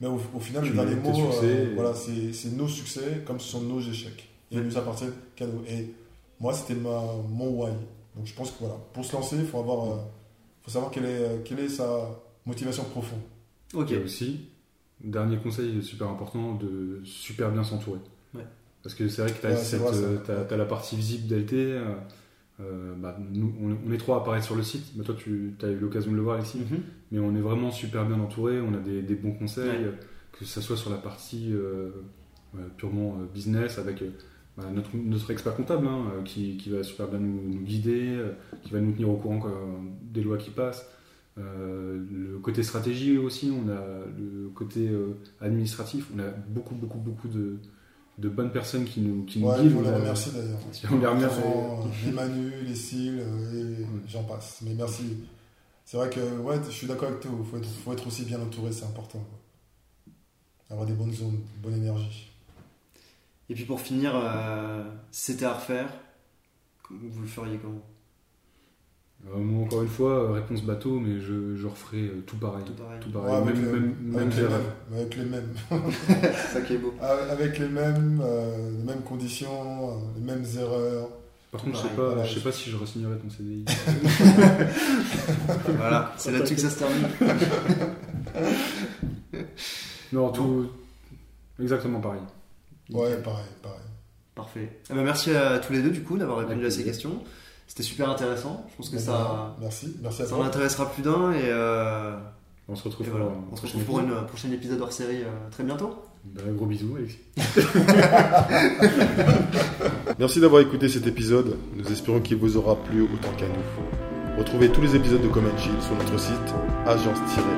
[0.00, 3.22] Mais au, au final, Tu les derniers mots, succès euh, et- voilà, c'est nos succès
[3.24, 4.28] comme ce sont nos échecs.
[4.50, 5.62] Et ils nous appartiennent qu'à nous.
[5.68, 5.92] Et
[6.40, 7.70] moi, c'était ma, mon why.
[8.16, 9.96] Donc je pense que voilà, pour se lancer, il faut, avoir, euh,
[10.62, 12.08] faut savoir quelle est, quelle est sa
[12.44, 13.20] motivation profonde.
[13.74, 13.90] Ok.
[13.92, 14.40] Et aussi,
[15.02, 18.00] dernier conseil super important, de super bien s'entourer.
[18.34, 18.46] Ouais.
[18.82, 20.56] Parce que c'est vrai que tu as, Ouais, ça.
[20.56, 21.52] la partie visible d'LT.
[21.54, 21.94] euh,
[22.60, 24.96] euh, bah, nous, on, on est trois à apparaître sur le site.
[24.96, 26.58] Bah, toi, tu as eu l'occasion de le voir ici.
[26.58, 26.80] Mhm.
[27.12, 28.60] Mais on est vraiment super bien entouré.
[28.60, 29.84] On a des, des bons conseils, Ouais.
[29.84, 29.92] euh,
[30.32, 31.90] que ce soit sur la partie euh,
[32.76, 34.10] purement euh, business avec euh,
[34.56, 38.14] bah, notre, notre expert comptable hein, euh, qui, qui va super bien nous, nous guider,
[38.16, 38.32] euh,
[38.62, 39.52] qui va nous tenir au courant quoi,
[40.02, 40.88] des lois qui passent.
[41.38, 43.80] Euh, le côté stratégie aussi, on a
[44.16, 47.58] le côté euh, administratif, on a beaucoup, beaucoup, beaucoup de,
[48.18, 49.76] de bonnes personnes qui nous, qui nous Ouais, guident.
[49.76, 50.58] on les remercie d'ailleurs.
[50.90, 51.40] on les remercie.
[52.06, 54.60] Les Manu, les Cils, euh, j'en passe.
[54.62, 55.18] Mais merci.
[55.84, 57.30] C'est vrai que ouais, je suis d'accord avec toi.
[57.38, 59.22] Il faut être, faut être aussi bien entouré, c'est important.
[60.70, 62.32] Avoir des bonnes zones, bonne énergie.
[63.50, 65.88] Et puis pour finir, euh, c'était à refaire,
[66.90, 67.82] vous le feriez comment?
[69.24, 72.62] Euh, moi, encore une fois, euh, réponse bateau, mais je, je referai euh, tout pareil.
[72.64, 73.00] Tout pareil.
[73.00, 73.34] Tout Ouais, pareil.
[73.42, 74.62] avec, même, le- même, même avec, les mêmes,
[74.94, 75.48] avec les mêmes.
[76.32, 76.94] C'est ça qui est beau.
[77.00, 81.08] Avec les mêmes, euh, les mêmes conditions, les mêmes erreurs.
[81.50, 83.64] Par contre, je sais pas, voilà, je sais pas si je re-signerai ton CDI.
[85.76, 87.06] Voilà, c'est là-dessus que ça se termine.
[90.12, 90.66] non, tout
[91.60, 92.20] exactement pareil.
[92.90, 93.78] Ouais, pareil, pareil.
[94.34, 94.80] Parfait.
[94.90, 97.22] Eh ben, merci à tous les deux du coup d'avoir répondu à ces questions.
[97.66, 98.64] C'était super intéressant.
[98.70, 102.16] Je pense que ça, Merci, merci à ça en intéressera plus d'un et, euh,
[102.68, 103.34] On se retrouve et pour voilà.
[103.34, 104.18] un On se prochain retrouve pour épisode.
[104.20, 105.94] une prochaine épisode hors série euh, très bientôt.
[106.24, 107.18] Bah, gros bisous, Alexis.
[110.18, 111.56] Merci d'avoir écouté cet épisode.
[111.76, 114.38] Nous espérons qu'il vous aura plu autant qu'à nous.
[114.38, 116.54] Retrouvez tous les épisodes de Common Chill sur notre site
[116.86, 117.56] agence-lt